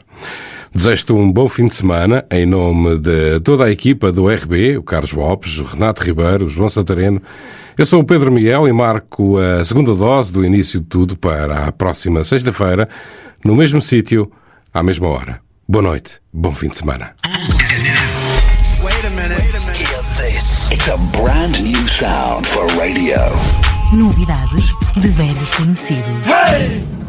Desejo-te 0.74 1.14
um 1.14 1.32
bom 1.32 1.48
fim 1.48 1.68
de 1.68 1.76
semana 1.76 2.26
em 2.32 2.48
nome 2.48 2.98
de 2.98 3.40
toda 3.42 3.66
a 3.66 3.72
equipa 3.72 4.12
do 4.12 4.28
RB, 4.28 4.76
o 4.76 4.82
Carlos 4.82 5.14
Lopes, 5.14 5.60
o 5.60 5.66
Renato 5.66 6.04
Ribeiro, 6.04 6.48
o 6.48 6.50
João 6.50 6.68
Santareno. 6.68 7.22
Eu 7.78 7.86
sou 7.86 8.02
o 8.02 8.04
Pedro 8.04 8.32
Miguel 8.32 8.68
e 8.68 8.74
marco 8.74 9.38
a 9.38 9.64
segunda 9.64 9.94
dose 9.94 10.34
do 10.34 10.44
início 10.44 10.80
de 10.80 10.88
tudo 10.88 11.16
para 11.16 11.68
a 11.68 11.72
próxima 11.72 12.24
sexta-feira, 12.24 12.90
no 13.44 13.56
mesmo 13.56 13.80
sítio, 13.84 14.32
à 14.74 14.82
mesma 14.82 15.08
hora. 15.10 15.42
Boa 15.70 15.84
noite, 15.84 16.20
bom 16.34 16.56
fim 16.56 16.70
de 16.70 16.80
semana. 16.80 17.14
It's 20.88 20.94
a 20.94 21.18
brand 21.18 21.64
new 21.64 21.88
sound 21.88 22.46
for 22.46 22.68
radio. 22.80 23.18
Novidades 23.92 24.72
de 24.96 25.10
velhos 25.10 25.50
conhecidos. 25.56 26.24
Remember 26.28 27.05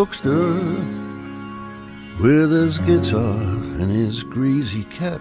young 0.00 2.16
with 2.20 2.50
his 2.50 2.78
guitar 2.78 3.42
and 3.80 3.90
his 3.90 4.24
greasy 4.24 4.84
cap. 4.84 5.20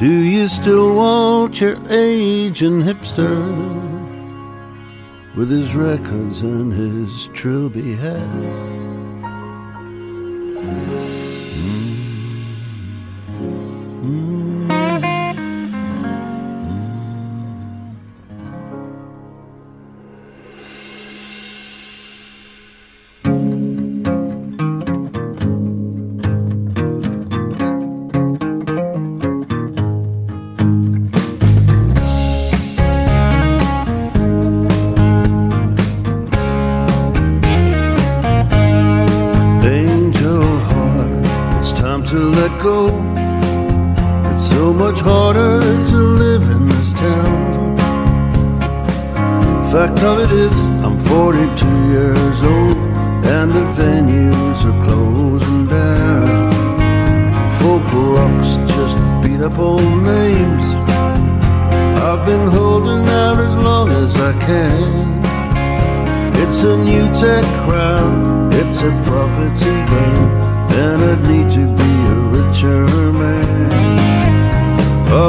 Do 0.00 0.10
you 0.10 0.48
still 0.48 0.94
want 0.94 1.60
your 1.60 1.76
aging 1.88 2.82
hipster 2.82 3.36
with 5.36 5.50
his 5.50 5.76
records 5.76 6.42
and 6.42 6.72
his 6.72 7.28
trilby 7.32 7.94
hat? 7.94 8.75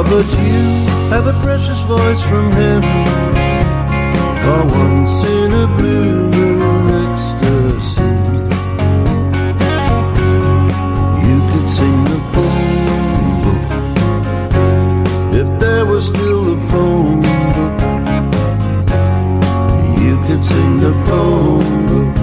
But 0.08 0.24
you 0.40 0.88
have 1.10 1.26
a 1.26 1.34
precious 1.42 1.80
voice 1.80 2.22
from 2.22 2.50
heaven, 2.50 3.06
or 4.50 4.64
once 4.64 5.22
in 5.24 5.52
a 5.52 5.66
blue 5.76 6.30
moon 6.30 6.88
ecstasy. 7.04 8.00
You 11.28 11.38
could 11.50 11.68
sing 11.68 12.04
the 12.04 12.20
phone 12.32 13.42
book 13.44 13.68
if 15.40 15.48
there 15.60 15.84
was 15.84 16.06
still 16.06 16.54
a 16.54 16.58
phone 16.70 17.20
book. 17.20 17.74
You 20.00 20.14
could 20.26 20.42
sing 20.42 20.80
the 20.80 20.94
phone 21.06 21.86
book. 21.86 22.16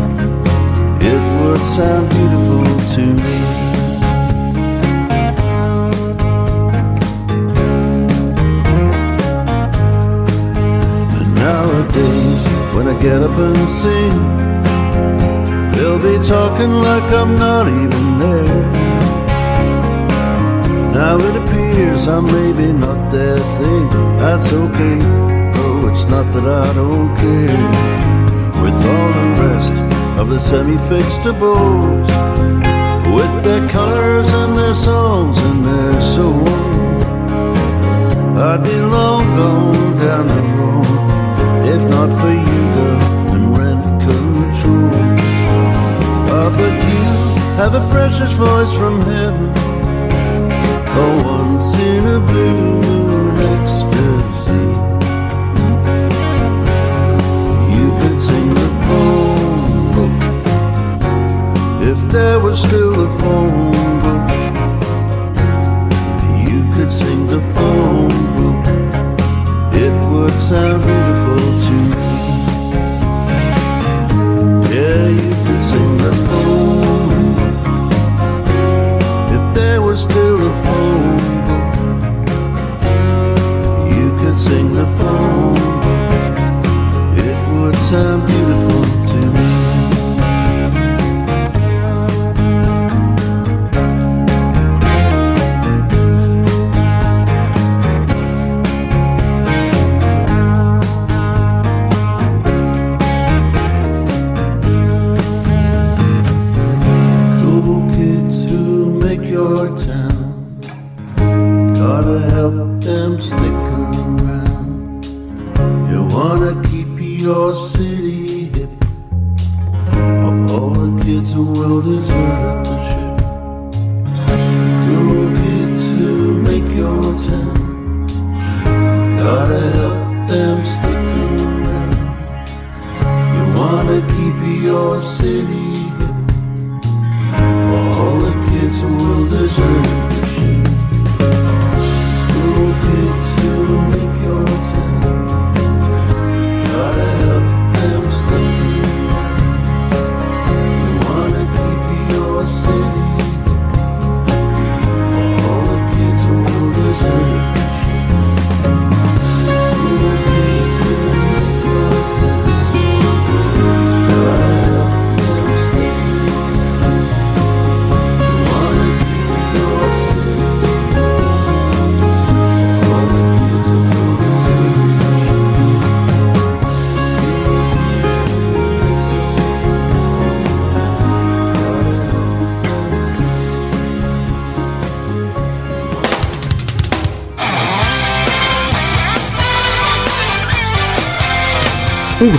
It 1.02 1.22
would 1.40 1.64
sound 1.76 2.10
beautiful 2.10 2.64
to 2.95 3.03
me. 3.14 3.65
When 12.76 12.88
I 12.89 13.02
get 13.02 13.23
up 13.23 13.38
and 13.47 13.69
sing, 13.80 14.18
they'll 15.72 16.03
be 16.11 16.18
talking 16.27 16.72
like 16.88 17.07
I'm 17.19 17.39
not 17.39 17.68
even 17.68 18.19
there. 18.19 18.65
Now 20.93 21.18
it 21.18 21.35
appears 21.41 22.07
I'm 22.07 22.26
maybe 22.26 22.73
not 22.73 23.11
their 23.11 23.39
thing. 23.57 23.88
That's 24.19 24.52
okay, 24.52 24.97
though 25.56 25.88
it's 25.89 26.06
not 26.14 26.26
that 26.34 26.45
I 26.65 26.73
don't 26.73 27.15
care. 27.23 27.64
With 28.61 28.77
all 28.91 29.11
the 29.19 29.30
rest 29.45 29.73
of 30.19 30.30
the 30.30 30.39
semi-fixed 30.39 31.26
abodes, 31.26 32.11
with 33.18 33.34
their 33.47 33.68
colors 33.69 34.30
and 34.41 34.57
their 34.57 34.76
songs 34.76 35.38
and 35.38 35.64
their 35.64 36.02
soul, 36.02 36.47
I'd 38.38 38.61
be 38.64 38.77
long 38.95 39.26
gone 39.38 39.97
down 39.97 40.27
the 40.27 40.41
road 40.60 41.06
if 41.68 41.81
not 41.89 42.10
for 42.19 42.34
you, 42.49 42.55
have 47.56 47.73
a 47.73 47.90
precious 47.90 48.34
voice 48.34 48.73
from 48.76 48.99
heaven. 49.02 49.53
Oh, 50.98 51.23
once 51.23 51.73
in 51.80 52.06
a 52.06 52.19
blue 52.19 52.82
moon 52.82 53.38
ecstasy. 53.53 54.65
You 57.76 57.88
could 57.99 58.19
sing 58.22 58.49
the 58.53 58.69
phone 58.86 59.91
book 59.95 60.18
if 61.91 61.99
there 62.11 62.40
was 62.41 62.61
still 62.61 63.06
a 63.07 63.10
phone 63.19 63.72
book. 64.03 64.27
You 66.49 66.60
could 66.73 66.91
sing 66.91 67.26
the 67.27 67.40
phone 67.56 68.10
book. 68.36 68.64
It 69.73 69.94
would 70.11 70.38
sound 70.40 71.05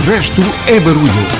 resto 0.07 0.41
é 0.67 0.79
barulho. 0.79 1.36